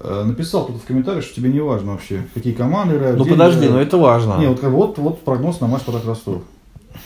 Э, 0.00 0.24
написал 0.24 0.64
кто-то 0.64 0.80
в 0.80 0.84
комментариях, 0.84 1.24
что 1.24 1.34
тебе 1.36 1.50
не 1.50 1.60
важно 1.60 1.92
вообще, 1.92 2.22
какие 2.34 2.52
команды 2.52 2.96
играют. 2.96 3.18
Ну 3.18 3.24
подожди, 3.24 3.68
но 3.68 3.80
это 3.80 3.96
важно. 3.96 4.38
Не, 4.38 4.48
вот, 4.48 4.62
вот, 4.62 4.98
вот 4.98 5.24
прогноз 5.24 5.60
на 5.60 5.68
матч 5.68 5.82
Спартак 5.82 6.06
Ростов. 6.06 6.42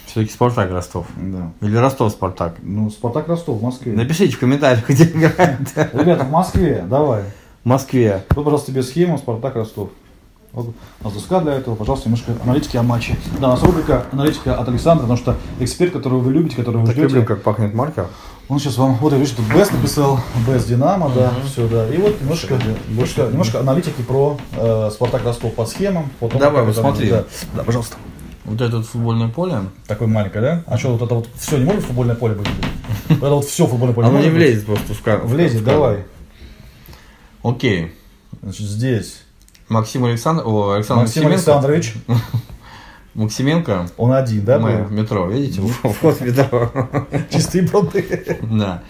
Все-таки 0.07 0.33
Спартак 0.33 0.71
Ростов. 0.71 1.07
Да. 1.17 1.53
Или 1.61 1.77
Ростов 1.77 2.13
Спартак. 2.13 2.57
Ну, 2.63 2.91
Спартак 2.91 3.29
Ростов 3.29 3.59
в 3.59 3.63
Москве. 3.63 3.93
Напишите 3.93 4.35
в 4.35 4.39
комментариях, 4.39 4.89
где 4.89 5.05
играет. 5.05 5.59
Ребята, 5.93 6.25
в 6.25 6.31
Москве, 6.31 6.85
давай. 6.89 7.25
В 7.65 7.69
Москве. 7.69 8.25
Вот, 8.31 8.45
пожалуйста, 8.45 8.73
тебе 8.73 8.83
схему 8.83 9.19
Спартак 9.19 9.57
Ростов. 9.57 9.91
Вот 10.53 10.75
у 11.03 11.05
нас 11.05 11.13
доска 11.13 11.41
для 11.41 11.53
этого, 11.53 11.75
пожалуйста, 11.75 12.09
немножко 12.09 12.33
аналитики 12.43 12.79
о 12.79 12.83
матче. 12.83 13.17
Да, 13.39 13.49
у 13.49 13.51
нас 13.51 13.63
рубрика 13.63 14.07
аналитика 14.11 14.57
от 14.57 14.67
Александра, 14.67 15.03
потому 15.03 15.19
что 15.19 15.37
эксперт, 15.61 15.93
которого 15.93 16.21
вы 16.21 16.33
любите, 16.33 16.57
которого 16.57 16.81
вы 16.81 16.87
так 16.87 16.97
ждете. 16.97 17.09
люблю, 17.09 17.27
как 17.27 17.43
пахнет 17.43 17.75
маркер. 17.75 18.07
Он 18.49 18.61
сейчас 18.61 18.79
вам, 18.79 18.95
вот 18.97 19.13
я 19.13 19.19
вижу, 19.19 19.35
тут 19.35 19.47
Бест 19.47 19.73
написал, 19.73 20.21
Бест 20.47 20.69
Динамо, 20.69 21.11
да, 21.13 21.33
все, 21.47 21.67
да. 21.67 21.89
И 21.89 21.97
вот 21.97 22.21
немножко, 22.21 22.57
немножко, 22.89 23.23
немножко 23.23 23.59
аналитики 23.59 24.03
про 24.03 24.39
э, 24.53 24.91
Спартак 24.93 25.25
Ростов 25.25 25.53
по 25.55 25.67
схемам. 25.67 26.11
по 26.21 26.29
тому, 26.29 26.41
Давай, 26.41 26.65
вот 26.65 26.77
смотри. 26.77 27.11
Да, 27.11 27.25
да, 27.55 27.65
пожалуйста. 27.65 27.97
Вот 28.45 28.61
это 28.61 28.77
вот 28.77 28.87
футбольное 28.87 29.27
поле. 29.29 29.63
Такое 29.89 30.07
маленькое, 30.07 30.43
да? 30.43 30.63
А 30.67 30.79
что, 30.79 30.93
вот 30.93 31.03
это 31.03 31.17
вот 31.17 31.29
все 31.37 31.59
не 31.59 31.65
может 31.65 31.83
футбольное 31.85 32.15
поле 32.15 32.37
быть? 32.37 32.47
Вот 33.09 33.19
это 33.19 33.35
вот 33.35 33.45
все 33.47 33.67
футбольное 33.67 33.95
поле 33.95 34.07
Оно 34.11 34.21
не 34.21 34.31
влезет 34.31 34.65
просто 34.65 34.95
в 34.95 35.03
кадр. 35.03 35.27
Влезет, 35.27 35.65
давай. 35.65 36.05
Окей. 37.43 37.93
Значит, 38.43 38.67
здесь 38.67 39.23
Максим 39.69 40.05
Александр... 40.05 40.45
О, 40.47 40.71
Александр 40.71 41.03
Максим. 41.03 41.27
Александрович, 41.27 41.95
Максименко. 43.17 43.89
он 43.97 44.13
один, 44.13 44.45
да, 44.45 44.59
Мы 44.59 44.77
был? 44.77 44.85
в 44.85 44.93
метро, 44.93 45.27
видите? 45.29 45.61
Вход 45.63 46.17
в 46.17 46.21
метро. 46.21 46.71
Чистые 47.31 47.67
пруды. 47.67 48.39
Да. 48.43 48.83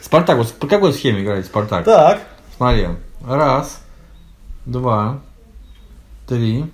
Спартак, 0.00 0.38
вот 0.38 0.52
по 0.54 0.66
какой 0.66 0.92
схеме 0.92 1.22
играет 1.22 1.46
Спартак? 1.46 1.84
Так, 1.84 2.22
Смотри. 2.56 2.88
Раз, 3.26 3.80
два, 4.66 5.20
три, 6.28 6.66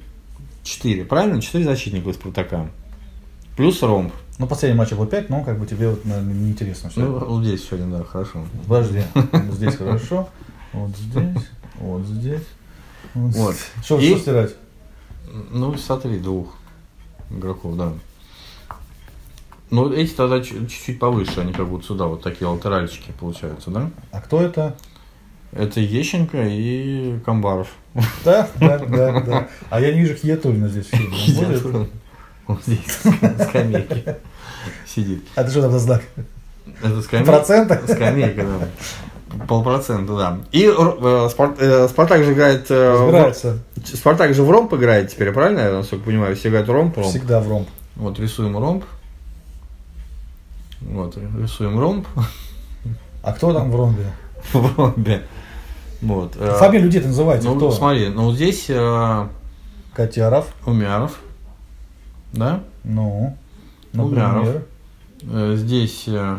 четыре. 0.63 1.05
Правильно? 1.05 1.41
Четыре 1.41 1.65
защитника 1.65 2.09
у 2.09 2.13
Спартака. 2.13 2.69
Плюс 3.57 3.83
ромб. 3.83 4.13
ну 4.39 4.47
последний 4.47 4.79
матч 4.79 4.93
был 4.93 5.07
5, 5.07 5.31
но 5.31 5.43
как 5.45 5.59
бы 5.59 5.67
тебе 5.67 5.91
вот 5.91 6.05
наверное, 6.05 6.33
неинтересно 6.35 6.91
все. 6.91 7.01
Ну, 7.01 7.19
вот 7.19 7.45
здесь 7.45 7.67
сегодня, 7.67 7.99
да, 7.99 8.05
хорошо. 8.05 8.45
Подожди, 8.67 9.03
здесь 9.53 9.77
хорошо, 9.77 10.29
вот 10.73 10.91
здесь, 10.97 11.45
вот 11.79 12.05
здесь. 12.07 12.43
Вот. 13.15 13.57
Что, 13.83 13.99
И- 13.99 14.11
что 14.11 14.19
стирать? 14.19 14.55
Ну, 15.51 15.77
смотри, 15.77 16.19
двух 16.19 16.55
игроков, 17.31 17.77
да. 17.77 17.93
Ну, 19.71 19.93
эти 19.93 20.13
тогда 20.13 20.41
чуть- 20.41 20.71
чуть-чуть 20.71 20.99
повыше, 20.99 21.41
они 21.41 21.53
как 21.53 21.67
вот 21.67 21.85
сюда, 21.85 22.07
вот 22.07 22.23
такие 22.23 22.49
латеральчики 22.49 23.13
получаются, 23.19 23.71
да? 23.71 23.91
А 24.11 24.21
кто 24.21 24.41
это? 24.43 24.77
Это 25.53 25.81
Ещенко 25.81 26.45
и 26.49 27.19
Камбаров. 27.25 27.69
Да, 28.25 28.49
да, 28.61 28.79
да, 28.79 29.21
да. 29.21 29.49
А 29.69 29.81
я 29.81 29.93
не 29.93 30.01
вижу 30.01 30.15
Хиятулина 30.15 30.69
здесь. 30.69 30.89
Он 32.47 32.59
здесь, 32.67 33.05
на 33.21 33.45
скамейке 33.45 34.19
сидит. 34.87 35.25
А 35.37 35.45
ты 35.45 35.51
что 35.51 35.63
там 35.63 35.71
за 35.73 35.79
знак? 35.79 36.03
Это 36.83 37.01
скамейка. 37.03 37.33
Процента? 37.33 37.81
Скамейка, 37.87 38.43
да. 38.45 38.69
Полпроцента, 39.49 40.17
да. 40.17 40.39
И 40.53 40.65
э, 40.65 41.29
Спар- 41.29 41.57
э, 41.59 41.89
Спартак 41.89 42.25
же 42.25 42.33
играет... 42.33 42.71
э, 42.71 42.93
в- 42.97 43.01
Разбирается. 43.05 43.59
Спартак 43.85 44.35
же 44.35 44.43
в 44.43 44.51
ромб 44.51 44.73
играет 44.75 45.11
теперь, 45.11 45.31
правильно? 45.33 45.61
Я 45.61 45.73
насколько 45.73 46.05
понимаю, 46.07 46.35
все 46.37 46.49
играют 46.49 46.69
в 46.69 46.73
ромб. 46.73 46.97
ромб. 46.97 47.09
Всегда 47.09 47.41
в 47.41 47.49
ромб. 47.49 47.69
Вот 47.97 48.19
рисуем 48.19 48.59
ромб. 48.59 48.85
Вот, 50.81 51.17
рисуем 51.39 51.79
ромб 51.79 52.07
А 53.23 53.33
кто 53.33 53.53
там 53.53 53.71
в 53.71 53.77
ромбе? 53.77 54.07
в 54.53 54.79
ромбе. 54.79 55.23
Вот. 56.01 56.35
э, 56.39 56.55
Фамилию 56.59 56.89
где 56.89 57.01
ты 57.01 57.09
называете? 57.09 57.47
Ну, 57.49 57.57
Кто? 57.57 57.71
смотри, 57.71 58.09
ну 58.09 58.25
вот 58.27 58.35
здесь 58.37 58.65
э, 58.69 59.27
Котяров. 59.95 60.47
Умяров, 60.65 61.21
да? 62.33 62.63
Ну, 62.85 63.37
Умяров. 63.93 64.35
например. 64.47 64.63
Э, 65.25 65.55
здесь 65.57 66.05
э, 66.07 66.39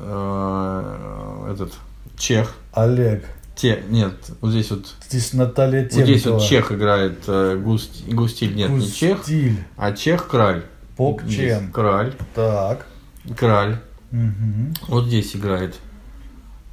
э, 0.00 1.52
этот 1.52 1.72
чех. 2.16 2.54
Олег. 2.72 3.24
Те, 3.56 3.82
нет, 3.88 4.14
вот 4.40 4.50
здесь 4.52 4.70
вот, 4.70 4.86
Здесь 5.08 5.32
Наталья 5.32 5.82
вот 5.82 5.92
здесь 5.92 6.26
вот 6.26 6.42
чех 6.42 6.70
играет 6.70 7.18
э, 7.26 7.56
Густ- 7.56 8.08
Густиль, 8.14 8.54
нет, 8.54 8.70
не 8.70 8.88
чех, 8.90 9.24
а 9.76 9.92
чех 9.92 10.28
Краль. 10.28 10.62
Здесь 11.26 11.58
Краль, 11.72 12.14
Так. 12.34 12.86
Краль. 13.36 13.78
Мгм. 14.12 14.74
Вот 14.86 15.06
здесь 15.06 15.34
играет 15.34 15.74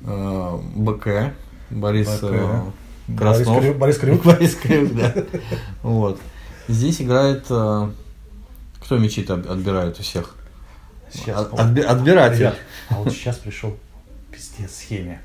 э, 0.04 0.58
БК, 0.76 1.34
Борис 1.72 2.08
БК. 2.08 2.28
э, 3.08 3.18
Краснов. 3.18 3.78
Борис 3.78 3.98
Крюк. 3.98 4.24
Борис 4.26 4.56
Крюк, 4.56 4.96
да. 4.96 5.14
Вот. 5.82 6.20
Здесь 6.68 7.02
играет... 7.02 7.46
э, 7.50 7.90
кто 8.84 8.98
от- 9.32 9.48
отбирает 9.48 10.00
у 10.00 10.04
всех? 10.04 10.36
Сейчас, 11.16 11.42
От- 11.42 11.54
отби- 11.54 11.82
отбиратель. 11.82 12.40
Ребят, 12.40 12.56
а 12.90 12.96
вот 12.96 13.12
сейчас 13.14 13.38
пришел 13.38 13.76
пиздец 14.32 14.76
схеме. 14.76 15.22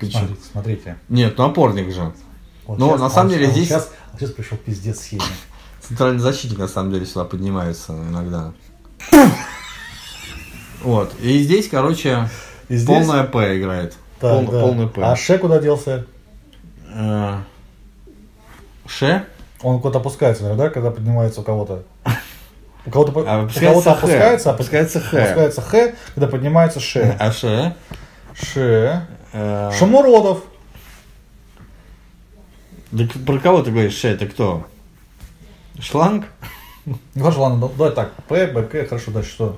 Смотрите, 0.00 0.36
смотрите. 0.50 0.96
Нет, 1.08 1.38
ну 1.38 1.44
опорник 1.44 1.92
же. 1.94 2.12
Вот 2.66 2.78
Ну, 2.78 2.90
щас- 2.90 3.00
на 3.00 3.06
а 3.06 3.10
самом 3.10 3.30
деле 3.30 3.44
а 3.46 3.48
вот 3.48 3.56
здесь- 3.56 3.68
Сейчас, 3.68 3.90
а 4.12 4.16
сейчас 4.18 4.30
пришел 4.32 4.58
пиздец 4.58 5.00
схеме. 5.00 5.22
Центральный 5.80 6.18
защитник, 6.20 6.58
на 6.58 6.68
самом 6.68 6.92
деле, 6.92 7.06
сюда 7.06 7.24
поднимается 7.24 7.92
иногда. 7.92 8.52
Вот. 10.82 11.14
И 11.20 11.38
здесь, 11.42 11.68
короче, 11.68 12.28
И 12.68 12.76
здесь- 12.76 12.86
полная 12.86 13.24
П 13.24 13.58
играет. 13.58 13.94
Так, 14.20 14.44
Пол- 14.44 14.52
да. 14.52 14.60
Полный 14.62 14.88
П. 14.88 15.02
А 15.02 15.14
Ше 15.16 15.38
куда 15.38 15.60
делся? 15.60 16.06
Э, 16.92 17.38
Ше? 18.86 19.24
Он 19.62 19.80
куда-то 19.80 19.98
опускается, 20.00 20.42
наверное, 20.44 20.66
да, 20.68 20.70
когда 20.74 20.90
поднимается 20.90 21.40
у 21.40 21.44
кого-то. 21.44 21.84
У 22.84 22.90
кого-то, 22.90 23.12
А 23.28 23.38
у 23.40 23.44
опускается 23.44 23.60
кого-то 23.82 23.90
Х. 23.90 23.98
опускается, 23.98 24.50
а 24.50 24.54
Опускается 24.54 25.00
Х. 25.00 25.18
опускается 25.18 25.62
Х, 25.62 25.92
когда 26.14 26.26
поднимается 26.26 26.80
Ше. 26.80 27.16
А 27.18 27.30
Ше? 27.32 27.74
Ше. 28.34 29.06
Э, 29.32 29.70
Шамуродов. 29.78 30.42
да 32.90 33.04
про 33.26 33.38
кого 33.38 33.62
ты 33.62 33.70
говоришь, 33.70 33.94
Ше? 33.94 34.08
Это 34.08 34.26
кто? 34.26 34.66
Шланг? 35.80 36.26
Ну 36.84 36.96
хорошо, 37.16 37.42
ладно, 37.42 37.68
давай 37.76 37.92
так. 37.94 38.12
П, 38.28 38.46
Б, 38.48 38.62
К, 38.64 38.88
хорошо, 38.88 39.10
дальше 39.12 39.30
что? 39.30 39.56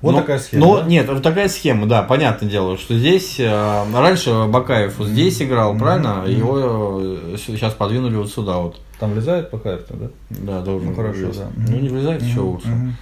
Вот 0.00 0.12
Ну, 0.12 0.18
такая 0.20 0.38
схема. 0.38 0.66
Ну, 0.66 0.76
да? 0.78 0.82
нет, 0.82 1.08
вот 1.08 1.22
такая 1.22 1.48
схема, 1.48 1.86
да, 1.86 2.02
понятное 2.02 2.50
дело, 2.50 2.76
что 2.76 2.98
здесь 2.98 3.36
э, 3.38 3.84
раньше 3.94 4.44
Бакаев 4.48 4.98
вот 4.98 5.08
здесь 5.08 5.40
играл, 5.40 5.78
правильно? 5.78 6.24
Его 6.26 7.36
сейчас 7.38 7.72
подвинули 7.72 8.16
вот 8.16 8.30
сюда 8.30 8.58
вот. 8.58 8.80
Там 9.00 9.12
влезает 9.12 9.50
по 9.50 9.58
карту, 9.58 9.94
да? 9.94 10.10
Да, 10.30 10.60
должен 10.62 10.90
Ну, 10.90 10.94
хорошо, 10.94 11.18
влезть. 11.26 11.38
да. 11.40 11.50
Ну, 11.56 11.78
не 11.80 11.88
влезает 11.88 12.22
еще 12.22 12.40
Мгм, 12.40 12.48
лучше. 12.48 12.68
мгм. 12.68 12.96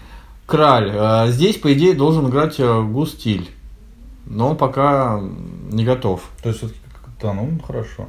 Краль. 0.47 0.91
э, 0.93 1.31
здесь, 1.33 1.57
по 1.59 1.73
идее, 1.73 1.95
должен 1.95 2.29
играть 2.29 2.59
э, 2.59 2.83
Густиль. 2.83 3.51
Но 4.27 4.51
он 4.51 4.57
пока 4.57 5.21
не 5.71 5.85
готов. 5.85 6.23
То 6.43 6.49
есть, 6.49 6.59
все-таки, 6.61 6.81
да, 7.21 7.33
ну, 7.35 7.59
хорошо. 7.67 8.07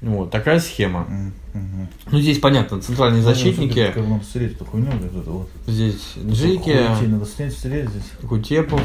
Вот, 0.00 0.30
такая 0.30 0.58
схема. 0.58 1.06
Мгм. 1.54 1.88
Ну, 2.10 2.18
здесь, 2.20 2.38
понятно, 2.38 2.80
центральные 2.80 3.22
защитники. 3.22 3.90
Как 3.94 4.02
бы 4.02 4.08
надо 4.10 4.24
стереть 4.24 4.52
эту 4.56 4.64
хуйню, 4.64 4.88
вот 4.90 5.22
эту 5.22 5.30
вот. 5.32 5.48
Здесь 5.66 6.14
Джики, 6.28 7.04
Надо 7.06 7.24
снять, 7.26 7.52
стереть 7.52 7.88
здесь. 7.88 8.10
Кутепов, 8.28 8.82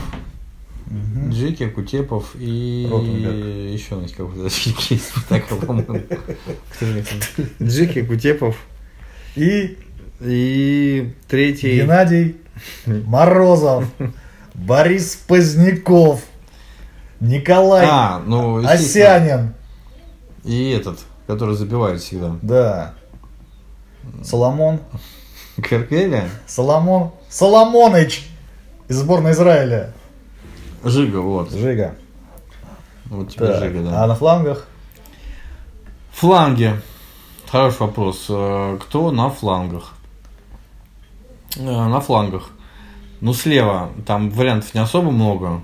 Мгм. 0.90 1.30
Джики, 1.32 1.68
Кутепов 1.68 2.32
и 2.36 2.88
Ротенберг. 2.90 3.36
еще 3.74 3.96
у 3.96 4.00
нас 4.02 4.12
какой-то. 4.12 4.50
Так, 5.28 5.46
по-моему. 5.48 6.02
Джики, 7.62 8.04
Кутепов 8.04 8.56
И 9.36 9.78
и 10.22 11.14
третий. 11.28 11.78
Геннадий 11.82 12.38
Морозов, 12.86 13.86
Борис 14.56 15.16
Поздняков, 15.28 16.24
Николай 17.20 17.86
А, 17.88 18.20
ну. 18.26 18.66
Осянин, 18.66 19.54
И 20.44 20.72
этот, 20.72 21.00
который 21.28 21.56
забивает 21.56 22.02
всегда. 22.02 22.38
да, 22.42 22.94
Соломон, 24.24 24.80
Керкеля? 25.58 26.30
Соломон, 26.48 27.12
Соломоныч 27.30 28.26
из 28.88 28.96
сборной 28.98 29.34
Израиля. 29.34 29.94
Жига, 30.90 31.18
вот. 31.18 31.52
Жига. 31.52 31.96
Вот 33.06 33.32
тебе 33.32 33.48
Так, 33.48 33.60
Жига, 33.64 33.82
да. 33.84 34.04
А 34.04 34.08
на 34.08 34.16
флангах? 34.16 34.66
Фланги. 36.12 36.74
Хороший 37.50 37.82
вопрос. 37.82 38.26
Э, 38.30 38.78
Кто 38.82 39.12
на 39.12 39.30
флангах? 39.30 39.94
Э, 41.58 41.62
На 41.88 42.00
флангах. 42.02 42.50
Ну, 43.22 43.34
слева 43.34 43.92
там 44.06 44.30
вариантов 44.30 44.74
не 44.74 44.82
особо 44.82 45.12
много. 45.12 45.62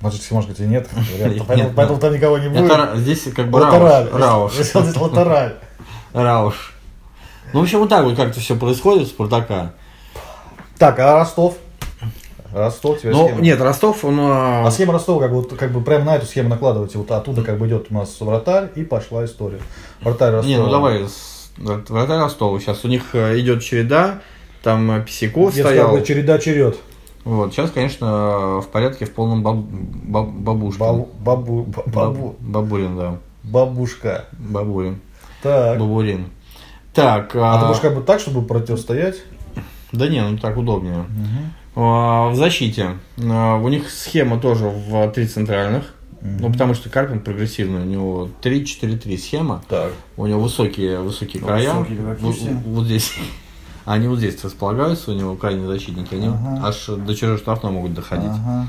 Может, 0.00 0.30
может 0.30 0.50
быть, 0.50 0.60
и 0.60 0.64
нет. 0.64 0.88
вариантов, 0.92 1.46
Поэтому, 1.46 1.56
нет, 1.68 1.72
поэтому 1.76 1.98
там 2.00 2.12
никого 2.12 2.38
не 2.38 2.48
будет. 2.48 2.70
Это 2.70 2.96
здесь 2.96 3.22
как 3.34 3.48
бы 3.50 3.56
Латераль. 3.56 4.08
Рауш. 4.12 4.52
Он 4.74 4.82
здесь 4.84 4.96
латераль. 4.96 5.56
Рауш. 6.12 6.74
Ну, 7.52 7.60
в 7.60 7.62
общем, 7.62 7.78
вот 7.78 7.88
так 7.88 8.04
вот 8.04 8.16
как-то 8.16 8.40
все 8.40 8.56
происходит 8.56 9.04
у 9.04 9.06
Спартака. 9.06 9.72
Так, 10.78 10.98
а 10.98 11.18
Ростов? 11.18 11.56
Ростов 12.56 13.00
тебе 13.00 13.12
Ну, 13.12 13.26
схема. 13.26 13.40
нет, 13.42 13.60
Ростов, 13.60 14.04
он... 14.04 14.16
А 14.20 14.64
э, 14.66 14.70
схема 14.70 14.94
Ростова, 14.94 15.20
как 15.20 15.32
бы, 15.34 15.42
как 15.44 15.70
бы 15.72 15.80
прямо 15.82 16.04
на 16.06 16.16
эту 16.16 16.24
схему 16.26 16.48
накладывайте. 16.48 16.96
Вот 16.98 17.10
оттуда 17.10 17.42
как 17.42 17.58
бы 17.58 17.66
идет 17.68 17.88
у 17.90 17.94
нас 17.94 18.18
вратарь, 18.20 18.70
и 18.74 18.82
пошла 18.82 19.24
история. 19.26 19.58
Вратарь 20.00 20.32
Ростова. 20.32 20.48
Не, 20.56 20.58
ну 20.62 20.70
давай, 20.70 21.04
вратарь 21.58 22.18
Ростова. 22.20 22.58
Сейчас 22.60 22.84
у 22.84 22.88
них 22.88 23.14
э, 23.14 23.38
идет 23.40 23.62
череда. 23.62 24.20
Там 24.62 24.90
э, 24.90 25.04
Писяков 25.04 25.52
Здесь 25.52 25.64
стоял. 25.66 25.90
как 25.90 26.00
бы 26.00 26.06
череда 26.06 26.38
черед. 26.38 26.76
Вот, 27.24 27.52
сейчас, 27.52 27.70
конечно, 27.72 28.60
в 28.60 28.68
порядке 28.72 29.04
в 29.04 29.12
полном 29.12 29.42
баб, 29.42 29.56
баб- 29.56 30.30
бабушка. 30.32 30.78
Бабу, 30.80 31.08
бабу, 31.18 31.62
ба- 31.64 31.82
бабу, 31.86 32.36
Баб- 32.40 32.40
Бабурин, 32.40 32.96
да. 32.96 33.16
бабушка. 33.42 34.26
Бабурин. 34.32 35.00
Так. 35.42 35.78
Бабурин. 35.78 36.26
Так, 36.94 37.34
А 37.34 37.58
ты 37.58 37.64
а, 37.64 37.68
будешь 37.68 37.80
как 37.80 37.94
бы 37.94 38.00
так, 38.02 38.20
чтобы 38.20 38.42
противостоять? 38.46 39.16
да 39.92 40.08
не, 40.08 40.22
ну 40.22 40.38
так 40.38 40.56
удобнее. 40.56 41.04
А, 41.04 41.04
В 41.76 42.32
защите. 42.34 42.96
а, 43.18 43.56
У 43.58 43.68
них 43.68 43.90
схема 43.90 44.40
тоже 44.40 44.64
в 44.66 45.10
три 45.12 45.26
центральных. 45.28 45.92
Ну, 46.22 46.50
потому 46.50 46.74
что 46.74 46.88
Карпин 46.88 47.20
прогрессивный. 47.20 47.82
У 47.82 47.84
него 47.84 48.28
3-4-3 48.42 49.18
схема. 49.18 49.62
Так. 49.68 49.92
У 50.16 50.26
него 50.26 50.40
высокие, 50.40 50.98
высокие 51.00 51.40
Ну, 51.42 51.46
края. 51.46 51.74
высокие 51.74 52.00
вот, 52.54 52.62
вот 52.64 52.84
здесь. 52.86 53.12
Они 53.84 54.08
вот 54.08 54.18
здесь 54.18 54.42
располагаются, 54.42 55.12
у 55.12 55.14
него 55.14 55.36
крайние 55.36 55.68
защитники, 55.68 56.12
они 56.12 56.26
Ага. 56.26 56.66
аж 56.66 56.86
до 56.86 57.14
чужой 57.14 57.38
штрафной 57.38 57.70
могут 57.70 57.94
доходить. 57.94 58.32
Ага. 58.32 58.66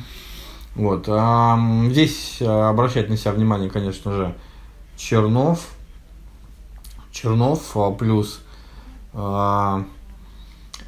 Вот. 0.76 1.06
а, 1.08 1.58
здесь 1.90 2.38
а, 2.42 2.70
обращает 2.70 3.10
на 3.10 3.18
себя 3.18 3.32
внимание, 3.32 3.68
конечно 3.70 4.12
же, 4.12 4.36
Чернов. 4.96 5.70
Чернов 7.12 7.76
а, 7.76 7.90
плюс 7.92 8.42
а, 9.14 9.86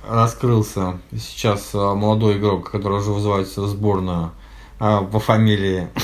раскрылся 0.07 0.99
сейчас 1.11 1.71
а, 1.73 1.95
молодой 1.95 2.37
игрок, 2.37 2.71
который 2.71 2.99
уже 2.99 3.11
вызывается 3.11 3.61
в 3.61 3.67
сборную 3.67 4.31
по 4.77 5.19
фамилии. 5.19 5.87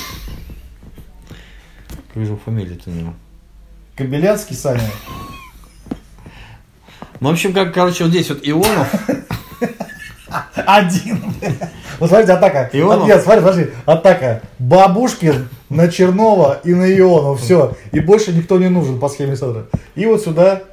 Как 2.13 2.25
же 2.25 2.37
фамилия-то 2.37 2.89
у 2.89 2.93
него? 2.93 3.13
Кобелянский, 3.95 4.55
Саня. 4.55 4.89
Ну, 7.21 7.29
в 7.29 7.31
общем, 7.31 7.53
как, 7.53 7.73
короче, 7.73 8.03
вот 8.03 8.11
здесь 8.11 8.29
вот 8.29 8.39
Ионов. 8.43 8.93
Один. 10.55 11.33
Вот 11.99 12.09
смотрите, 12.09 12.33
атака. 12.33 12.69
Ионов? 12.73 13.07
Нет, 13.07 13.23
смотри, 13.23 13.41
подожди. 13.41 13.67
Атака. 13.85 14.41
Бабушкин 14.59 15.47
на 15.69 15.87
Чернова 15.87 16.59
и 16.63 16.73
на 16.73 16.93
Ионов. 16.93 17.41
Все. 17.41 17.77
И 17.93 18.01
больше 18.01 18.33
никто 18.33 18.59
не 18.59 18.67
нужен 18.67 18.99
по 18.99 19.07
схеме 19.07 19.37
Садра. 19.37 19.67
И 19.95 20.05
вот 20.05 20.21
сюда 20.21 20.63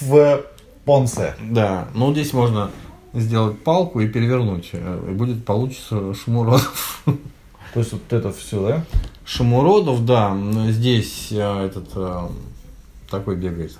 в 0.00 0.42
Понсе. 0.88 1.34
Да, 1.42 1.88
ну 1.94 2.12
здесь 2.12 2.32
можно 2.32 2.70
сделать 3.12 3.58
палку 3.62 4.00
и 4.00 4.08
перевернуть. 4.08 4.70
э, 4.72 5.08
И 5.10 5.12
будет 5.12 5.44
получится 5.44 6.14
Шумуродов. 6.14 7.02
То 7.74 7.80
есть 7.80 7.92
вот 7.92 8.10
это 8.10 8.32
все, 8.32 8.66
да? 8.66 8.84
Шумуродов, 9.26 10.06
да, 10.06 10.34
здесь 10.70 11.28
э, 11.30 11.66
этот 11.66 11.88
э, 11.94 12.28
такой 13.10 13.36
бегает. 13.36 13.76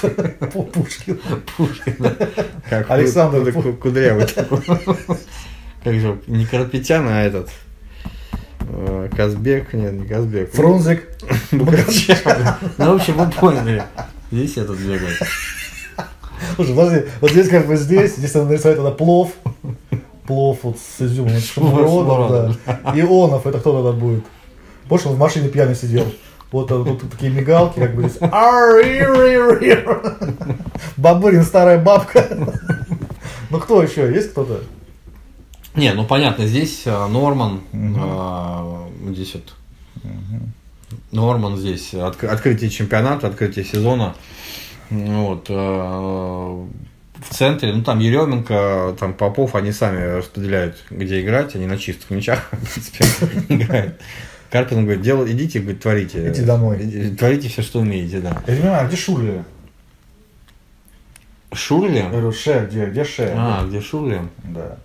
Пушкин. 0.72 1.20
Пушкин. 1.54 2.16
Как 2.70 2.90
Александр 2.90 3.52
кудрявый 3.74 4.24
такой. 4.34 4.62
Как 5.84 5.94
же, 6.00 6.18
не 6.28 6.46
Карапетян, 6.46 7.06
а 7.08 7.20
этот. 7.20 7.50
Казбек, 9.14 9.74
нет, 9.74 9.92
не 9.92 10.06
Казбек. 10.06 10.50
Фрунзик. 10.54 11.06
Ну, 11.52 11.64
в 11.64 12.94
общем, 12.96 13.14
вы 13.18 13.30
поняли. 13.30 13.84
Здесь 14.32 14.56
этот 14.56 14.78
бегает. 14.78 15.18
Слушай, 16.56 16.74
подожди. 16.74 17.06
Вот 17.20 17.30
здесь 17.30 17.48
как 17.48 17.66
бы 17.66 17.76
здесь. 17.76 18.16
Здесь 18.16 18.34
надо 18.34 18.48
нарисовать 18.48 18.76
тогда 18.76 18.90
плов. 18.90 19.32
Плов 20.26 20.58
вот 20.62 20.76
с 20.78 21.00
изюмом. 21.02 21.32
Это 21.32 21.40
Шумуродов, 21.46 22.56
да. 22.66 22.92
Ионов. 22.94 23.46
Это 23.46 23.60
кто 23.60 23.72
тогда 23.72 23.92
будет? 23.92 24.24
Помнишь, 24.88 25.06
он 25.06 25.14
в 25.14 25.18
машине 25.18 25.48
пьяный 25.48 25.74
сидел? 25.76 26.06
Вот 26.52 26.70
а, 26.72 26.84
тут 26.84 27.10
такие 27.10 27.30
мигалки, 27.30 27.78
как 27.78 27.94
бы 27.94 28.08
здесь. 28.08 28.18
Бабурин, 30.96 31.42
старая 31.42 31.78
бабка. 31.78 32.26
Ну 33.50 33.58
кто 33.58 33.82
еще? 33.82 34.12
Есть 34.12 34.30
кто-то? 34.30 34.62
Не, 35.74 35.92
ну 35.92 36.06
понятно, 36.06 36.46
здесь 36.46 36.82
э, 36.86 37.06
Норман, 37.08 37.60
э, 37.72 39.12
здесь 39.12 39.34
вот 39.34 39.54
Норман 41.12 41.58
здесь 41.58 41.92
отк- 41.92 42.26
открытие 42.26 42.70
чемпионата, 42.70 43.26
открытие 43.26 43.64
сезона. 43.64 44.14
Вот. 44.90 45.46
э, 45.48 45.52
В 45.54 47.34
центре, 47.34 47.72
ну 47.72 47.82
там 47.82 47.98
Еременко, 47.98 48.96
там 48.98 49.14
Попов, 49.14 49.54
они 49.54 49.72
сами 49.72 50.18
распределяют, 50.18 50.76
где 50.90 51.20
играть, 51.22 51.54
они 51.56 51.66
на 51.66 51.78
чистых 51.78 52.10
мячах, 52.10 52.48
в 52.52 52.72
принципе, 52.72 53.54
играют. 53.54 54.00
Карпин 54.50 54.84
говорит, 54.84 55.02
делай, 55.02 55.32
идите, 55.32 55.58
говорит, 55.60 55.82
творите. 55.82 56.28
Идите 56.28 56.42
домой. 56.42 56.78
Иди- 56.80 57.14
Творите 57.16 57.48
все, 57.48 57.62
что 57.62 57.80
умеете, 57.80 58.20
да. 58.20 58.42
Я 58.46 58.54
не 58.54 58.60
понимаю, 58.60 58.84
а 58.84 58.86
где 58.88 58.96
Шурли? 58.96 59.42
Шурли? 61.52 61.98
Я 61.98 62.08
говорю, 62.10 62.32
Ше, 62.32 62.66
где, 62.70 62.86
где 62.86 63.04
Ше? 63.04 63.32
А, 63.36 63.64
где 63.66 63.80
Шурли? 63.80 64.20
Да. 64.44 64.76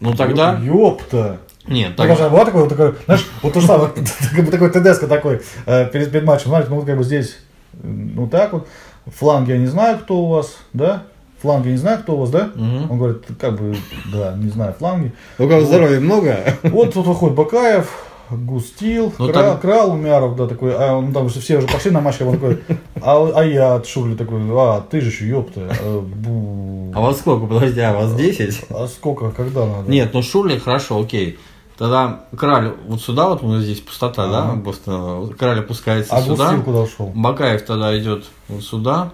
Ну 0.00 0.14
тогда... 0.14 0.58
Ёпта. 0.58 1.38
Нет, 1.66 1.96
Так, 1.96 2.08
тогда... 2.08 2.28
была 2.28 2.44
такой, 2.44 2.60
вот 2.62 2.68
такой, 2.70 2.94
знаешь, 3.06 3.26
вот 3.42 3.52
то 3.52 3.60
же 3.60 3.66
самое, 3.66 3.90
как 4.34 4.44
бы 4.44 4.50
такой 4.52 4.70
ТДСК 4.70 5.08
такой, 5.08 5.42
э, 5.66 5.86
перед, 5.90 6.12
перед 6.12 6.24
матчем, 6.24 6.48
знаете, 6.50 6.68
ну 6.70 6.76
вот 6.76 6.86
как 6.86 6.96
бы 6.96 7.02
здесь, 7.02 7.38
ну 7.82 8.28
так 8.28 8.52
вот, 8.52 8.68
фланги 9.14 9.52
я 9.52 9.58
не 9.58 9.66
знаю, 9.66 9.98
кто 9.98 10.18
у 10.18 10.28
вас, 10.28 10.56
да? 10.72 11.04
Фланги 11.42 11.66
я 11.68 11.72
не 11.72 11.78
знаю, 11.78 11.98
кто 12.00 12.14
у 12.14 12.20
вас, 12.20 12.30
да? 12.30 12.50
Мгм. 12.54 12.90
Он 12.90 12.98
говорит, 12.98 13.24
как 13.38 13.58
бы, 13.60 13.76
да, 14.12 14.34
не 14.36 14.48
знаю, 14.50 14.74
фланги. 14.78 15.12
У 15.38 15.46
кого 15.48 15.60
здоровья 15.62 16.00
много? 16.00 16.38
Вот 16.64 16.94
тут 16.94 17.06
выходит 17.06 17.36
Бакаев, 17.36 17.90
Густил, 18.30 19.12
Ну, 19.18 19.26
Кра- 19.28 19.42
там- 19.50 19.60
Крал, 19.60 19.92
Умяров, 19.92 20.34
да, 20.34 20.46
такой, 20.48 20.74
а 20.74 20.94
он 20.96 21.12
там 21.12 21.28
все 21.28 21.58
уже 21.58 21.68
пошли 21.68 21.92
на 21.92 22.00
матч, 22.00 22.20
он 22.20 22.32
такой, 22.34 22.58
а, 23.00 23.30
а 23.36 23.44
я 23.44 23.74
от 23.76 23.86
Шурли 23.86 24.16
такой, 24.16 24.40
а, 24.50 24.80
ты 24.90 25.00
же 25.00 25.10
еще, 25.10 25.28
ёпта, 25.28 25.68
а, 25.80 26.00
бу. 26.00 26.90
А 26.94 27.00
вас 27.00 27.18
сколько? 27.18 27.46
Подожди, 27.46 27.80
а 27.80 27.92
вас 27.92 28.14
10? 28.14 28.64
А 28.70 28.88
сколько, 28.88 29.30
когда 29.30 29.66
надо? 29.66 29.88
Нет, 29.90 30.10
ну 30.12 30.22
Шурли 30.22 30.58
хорошо, 30.58 30.98
окей. 31.00 31.38
Тогда 31.76 32.20
Краль 32.36 32.74
вот 32.86 33.02
сюда, 33.02 33.28
вот 33.28 33.42
у 33.42 33.48
нас 33.48 33.62
здесь 33.62 33.80
пустота, 33.80 34.28
да? 34.28 34.44
Ага. 34.44 34.60
Просто 34.62 35.28
Краль 35.38 35.60
опускается 35.60 36.16
а 36.16 36.22
сюда. 36.22 36.56
Куда 36.58 36.80
ушел? 36.80 37.12
Бакаев 37.14 37.64
тогда 37.66 37.96
идет 37.98 38.24
вот 38.48 38.62
сюда, 38.62 39.12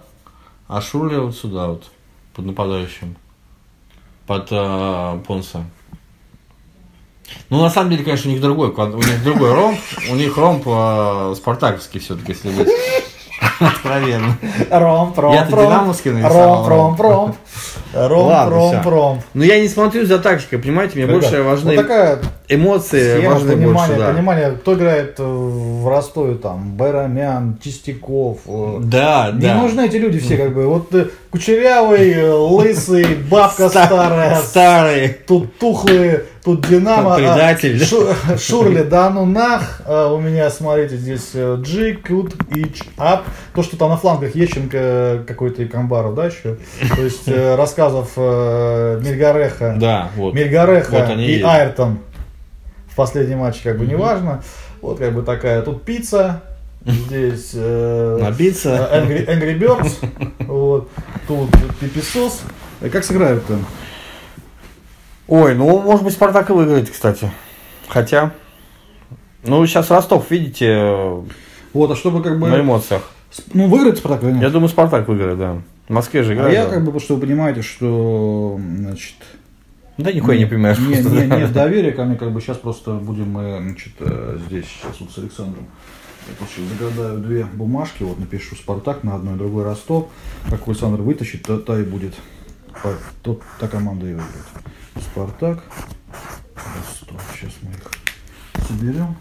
а 0.69 0.81
Шурли 0.81 1.17
вот 1.17 1.37
сюда 1.37 1.69
вот, 1.69 1.85
под 2.35 2.47
нападающим. 2.47 3.17
Под 4.27 4.49
э, 4.53 5.21
Понса. 5.27 5.65
Ну, 7.51 7.61
на 7.61 7.71
самом 7.71 7.91
деле, 7.91 8.05
конечно, 8.05 8.31
у 8.31 8.33
них 8.33 8.43
другой, 8.43 8.69
у 8.71 8.97
них 8.97 9.25
другой 9.25 9.53
ромб, 9.53 9.79
у 10.11 10.15
них 10.15 10.37
ромб 10.37 10.63
э, 10.67 11.35
спартаковский 11.37 11.99
все-таки, 11.99 12.33
если 12.33 12.51
быть 12.51 12.69
откровенно. 13.59 14.39
Ром, 14.71 15.13
пром, 15.13 15.35
Я-то 15.35 15.51
динамовский 15.51 16.13
нарисовал, 16.13 16.69
Ром, 16.69 16.97
пром, 16.97 16.97
пром. 16.97 17.37
Ром, 17.95 18.27
Ладно, 18.27 18.51
пром, 18.57 18.71
всё. 18.73 18.83
пром. 18.83 19.23
Но 19.35 19.45
я 19.45 19.61
не 19.61 19.69
смотрю 19.69 20.07
за 20.07 20.19
тактикой, 20.19 20.59
понимаете, 20.59 20.97
мне 20.97 21.07
больше 21.07 21.31
Ребят, 21.33 21.47
важны 21.47 21.77
Вот 21.77 21.83
такая 21.83 22.19
эмоции, 22.49 23.19
схема, 23.19 23.35
важны 23.35 23.53
понимание, 23.53 23.75
больше, 23.87 23.97
да. 23.99 24.13
понимание, 24.13 24.51
кто 24.53 24.75
играет 24.75 25.15
э, 25.19 25.23
в 25.23 25.89
Ростове, 25.89 26.35
там, 26.37 26.73
Байрамян, 26.77 27.59
Чистяков. 27.63 28.39
э, 28.47 28.77
Да, 28.83 29.31
Не 29.35 29.41
да. 29.49 29.55
нужны 29.57 29.87
эти 29.87 29.97
люди 29.97 30.19
все, 30.19 30.37
как 30.37 30.55
бы. 30.55 30.67
Вот 30.67 30.95
э, 30.95 31.09
кучерявый, 31.31 32.31
лысый, 32.33 33.15
бабка 33.31 33.69
Ста- 33.69 33.87
старая, 33.87 34.37
Старый. 34.41 35.09
тут 35.27 35.59
тухлые, 35.59 36.25
тут 36.45 36.67
Динамо. 36.67 37.15
а, 37.15 37.17
Предатель. 37.19 37.83
Шу- 37.85 38.09
Шурли, 38.39 38.83
да 38.83 39.11
ну 39.11 39.25
нах. 39.27 39.83
А 39.87 40.13
у 40.13 40.19
меня, 40.21 40.51
смотрите, 40.51 40.97
здесь 40.97 41.31
Джи, 41.35 41.95
Кут, 42.07 42.35
Ич, 42.55 42.83
Ап. 42.97 43.23
То, 43.55 43.63
что 43.63 43.77
там 43.77 43.91
на 43.91 43.97
флангах 43.97 44.35
Ещенко 44.35 45.25
какой-то 45.27 45.63
и 45.63 45.67
Камбаров, 45.67 46.15
да, 46.15 46.27
еще. 46.27 46.57
То 46.97 47.03
есть 47.03 47.27
э, 47.29 47.55
рассказов 47.83 48.13
э, 48.17 49.01
Мельгареха. 49.03 49.77
Да, 49.79 50.11
вот. 50.17 50.35
Мельгареха 50.35 50.91
Вот 50.91 51.09
они 51.11 51.27
и 51.27 51.33
есть. 51.33 51.45
Айртон 51.45 51.99
в 52.89 52.97
последнем 52.97 53.39
матче, 53.39 53.61
как 53.65 53.79
бы 53.79 53.87
неважно. 53.87 54.43
Вот 54.81 54.99
как 54.99 55.13
бы 55.15 55.23
такая. 55.23 55.63
Тут 55.63 55.83
пицца. 55.85 56.43
Здесь 56.85 57.53
э, 57.55 58.19
Набиться. 58.21 58.89
э, 58.91 59.01
Angry, 59.01 59.27
Angry 59.27 59.59
Birds. 59.59 60.47
Вот. 60.47 60.89
Тут 61.29 61.51
пиписос. 61.81 62.43
Как 62.91 63.05
сыграют-то? 63.05 63.59
Ой, 65.29 65.55
ну, 65.55 65.81
может 65.81 66.05
быть, 66.05 66.15
Спартак 66.15 66.51
и 66.51 66.53
выиграет, 66.53 66.91
кстати. 66.91 67.31
Хотя, 67.89 68.33
ну, 69.45 69.65
сейчас 69.67 69.91
Ростов, 69.91 70.31
видите, 70.31 70.67
э, 70.69 71.23
Вот, 71.73 71.91
а 71.93 71.97
чтобы 71.97 72.23
как 72.23 72.41
бы... 72.41 72.49
на 72.49 72.61
эмоциях. 72.61 73.03
Ну, 73.55 73.69
выиграет 73.69 73.99
Спартак 73.99 74.25
или 74.25 74.33
нет? 74.33 74.43
Я 74.43 74.51
думаю, 74.51 74.69
Спартак 74.69 75.07
выиграет, 75.07 75.39
да. 75.39 75.59
В 75.93 75.95
Москве 75.95 76.23
же 76.23 76.33
А 76.33 76.35
играет. 76.35 76.55
я 76.55 76.65
да. 76.65 76.71
как 76.71 76.85
бы, 76.85 76.99
что 77.01 77.17
вы 77.17 77.21
понимаете, 77.21 77.61
что, 77.61 78.59
значит... 78.79 79.15
Да 79.99 80.11
нихуя 80.11 80.39
не 80.39 80.47
понимаешь. 80.47 80.79
Не, 80.79 80.95
просто, 80.95 81.11
не, 81.11 81.27
да. 81.27 81.37
нет 81.39 81.53
доверия 81.53 81.93
ко 81.93 82.05
мне, 82.05 82.17
как 82.17 82.33
бы 82.33 82.41
сейчас 82.41 82.57
просто 82.57 82.95
будем 82.95 83.31
мы, 83.31 83.59
значит, 83.61 83.93
э, 84.01 84.39
здесь 84.47 84.65
сейчас 84.65 84.99
вот 85.01 85.11
с 85.11 85.19
Александром. 85.19 85.67
Я 86.41 86.47
сейчас 86.47 86.79
загадаю 86.79 87.19
две 87.19 87.45
бумажки, 87.45 88.05
вот 88.05 88.19
напишу 88.19 88.57
Спартак 88.57 89.05
на 89.05 89.17
одной, 89.17 89.37
другой 89.37 89.65
Ростов. 89.65 90.09
Как 90.49 90.67
Александр 90.67 91.03
вытащит, 91.03 91.43
та, 91.43 91.59
та 91.59 91.79
и 91.79 91.85
будет. 91.85 92.15
По- 92.83 92.95
то- 93.23 93.41
та 93.61 93.69
команда 93.69 94.07
и 94.07 94.15
выиграет. 94.15 94.47
Спартак, 94.99 95.63
Ростов. 96.57 97.21
Сейчас 97.39 97.53
мы 97.61 97.71
их 97.73 98.67
соберем. 98.67 99.15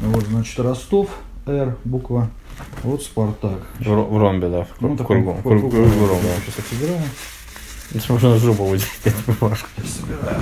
Ну, 0.00 0.10
Вот, 0.10 0.24
значит, 0.26 0.58
Ростов, 0.58 1.08
Р, 1.46 1.76
буква. 1.84 2.30
Вот 2.82 3.02
Спартак. 3.02 3.60
В, 3.80 3.82
ро- 3.86 4.08
в 4.08 4.18
ромбе, 4.18 4.48
да. 4.48 4.66
Ну, 4.80 4.96
кругом. 4.96 5.42
круг- 5.42 5.42
Круг- 5.42 5.60
круг- 5.60 5.72
круг- 5.72 5.92
кругом, 5.92 6.18
да. 6.22 6.28
Сейчас 6.52 6.64
собираем. 6.70 7.02
Если 7.92 8.12
можно 8.12 8.36
жопу 8.38 8.64
выйти. 8.64 8.86
бумажку. 9.40 9.68
собираю. 9.84 10.40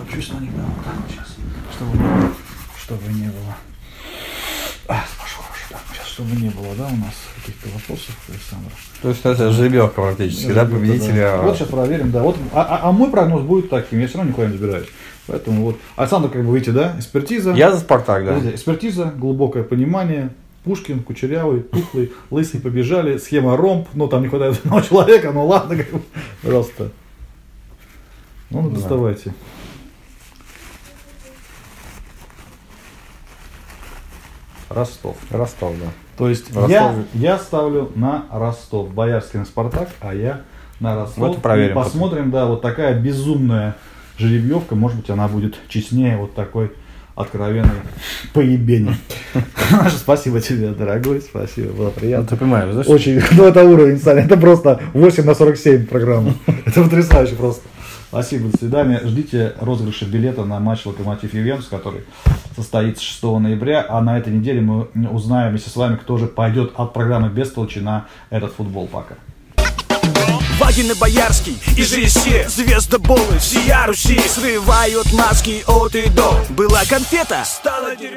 Опущусь 0.00 0.32
на 0.32 0.40
них, 0.40 0.54
да, 0.56 0.62
вот 0.64 0.84
так 0.84 0.94
вот 0.96 1.10
сейчас. 1.10 1.36
Чтобы 1.74 1.96
не 1.98 2.04
было. 2.04 2.32
Чтобы 2.82 3.12
не 3.12 3.26
было. 3.26 3.56
А, 4.88 5.04
пошел 5.20 5.42
уже, 5.50 5.64
да. 5.70 5.78
Сейчас, 5.92 6.06
чтобы 6.06 6.36
не 6.36 6.50
было, 6.50 6.74
да, 6.76 6.86
у 6.86 6.96
нас 6.96 7.14
каких-то 7.36 7.68
вопросов, 7.70 8.16
Александр. 8.28 8.70
То 9.02 9.08
есть 9.08 9.20
это 9.24 9.50
жеребьевка 9.52 10.02
практически, 10.02 10.52
да, 10.52 10.64
победителя. 10.64 11.38
Вот 11.38 11.56
сейчас 11.56 11.68
проверим, 11.68 12.10
да. 12.12 12.22
Вот, 12.22 12.36
а, 12.52 12.62
а- 12.62 12.88
а 12.88 12.92
мой 12.92 13.10
прогноз 13.10 13.42
будет 13.42 13.70
таким, 13.70 13.98
я 14.00 14.06
все 14.08 14.18
равно 14.18 14.30
никуда 14.30 14.46
не 14.46 14.52
разбираюсь. 14.54 14.88
Поэтому 15.26 15.64
вот, 15.64 15.76
Александр, 15.96 16.28
как 16.28 16.44
бы 16.44 16.54
видите, 16.54 16.72
да, 16.72 16.94
экспертиза. 16.98 17.52
Я 17.52 17.70
за 17.70 17.78
Спартак, 17.78 18.24
да. 18.24 18.38
Экспертиза, 18.50 19.12
глубокое 19.16 19.62
понимание. 19.62 20.30
Пушкин, 20.64 21.02
Кучерявый, 21.02 21.60
Тухлый, 21.62 22.12
Лысый 22.30 22.60
побежали, 22.60 23.18
схема 23.18 23.56
ромб, 23.56 23.88
ну 23.94 24.06
там 24.06 24.22
не 24.22 24.28
хватает 24.28 24.58
одного 24.58 24.80
человека, 24.88 25.32
ну 25.32 25.44
ладно, 25.46 25.76
как 25.76 25.90
бы, 25.90 26.02
просто. 26.42 26.90
Ну, 28.50 28.68
Да. 28.70 28.76
доставайте. 28.76 29.34
Ростов. 34.68 35.16
Ростов, 35.30 35.74
да. 35.80 35.88
То 36.16 36.28
есть 36.28 36.48
Ростов. 36.54 36.70
я, 36.70 36.94
я 37.14 37.38
ставлю 37.38 37.90
на 37.94 38.26
Ростов. 38.30 38.92
Боярский 38.92 39.38
на 39.38 39.44
Спартак, 39.44 39.90
а 40.00 40.14
я 40.14 40.42
на 40.80 40.94
Ростов. 40.94 41.18
Вот 41.18 41.42
проверим 41.42 41.72
И 41.72 41.74
посмотрим, 41.74 42.30
да, 42.30 42.46
вот 42.46 42.62
такая 42.62 42.98
безумная 42.98 43.76
жеребьевка. 44.18 44.74
Может 44.74 44.98
быть, 44.98 45.10
она 45.10 45.28
будет 45.28 45.56
честнее 45.68 46.16
вот 46.16 46.34
такой 46.34 46.72
откровенной 47.14 47.70
поебени. 48.32 48.96
Спасибо 49.96 50.40
тебе, 50.40 50.70
дорогой. 50.70 51.20
Спасибо, 51.20 51.72
было 51.72 51.84
Ну, 51.86 51.90
приятно. 51.92 52.26
ты 52.26 52.36
понимаешь, 52.36 52.84
что- 52.84 52.92
Очень, 52.92 53.20
ну 53.32 53.44
это 53.44 53.64
уровень, 53.64 53.98
Саня, 53.98 54.22
это 54.22 54.36
просто 54.36 54.80
8 54.94 55.24
на 55.24 55.34
47 55.34 55.86
программа. 55.86 56.34
Это 56.66 56.82
потрясающе 56.82 57.34
просто. 57.34 57.62
Спасибо, 58.08 58.50
до 58.50 58.58
свидания. 58.58 59.00
Ждите 59.04 59.54
розыгрыша 59.60 60.04
билета 60.04 60.44
на 60.44 60.58
матч 60.60 60.84
Локомотив 60.84 61.32
Ювентус, 61.32 61.66
который 61.68 62.02
состоится 62.56 63.02
6 63.02 63.22
ноября. 63.22 63.86
А 63.88 64.02
на 64.02 64.18
этой 64.18 64.32
неделе 64.32 64.60
мы 64.60 64.86
узнаем 65.10 65.50
вместе 65.50 65.70
с 65.70 65.76
вами, 65.76 65.96
кто 65.96 66.18
же 66.18 66.26
пойдет 66.26 66.72
от 66.76 66.92
программы 66.92 67.30
Бестолочи 67.30 67.78
на 67.78 68.06
этот 68.28 68.52
футбол. 68.52 68.86
Пока. 68.86 69.14
Вагин 70.62 70.92
и 70.92 70.94
Боярский, 70.94 71.58
и 71.76 71.82
же 71.82 72.06
все 72.06 72.48
звездоболы 72.48 73.40
Всея 73.40 73.84
Руси. 73.84 74.20
Срывают 74.28 75.12
маски 75.12 75.64
от 75.66 75.96
и 75.96 76.08
до. 76.08 76.38
Была 76.50 76.84
конфета, 76.84 77.44
стала 77.44 77.96
дерьмо 77.96 78.12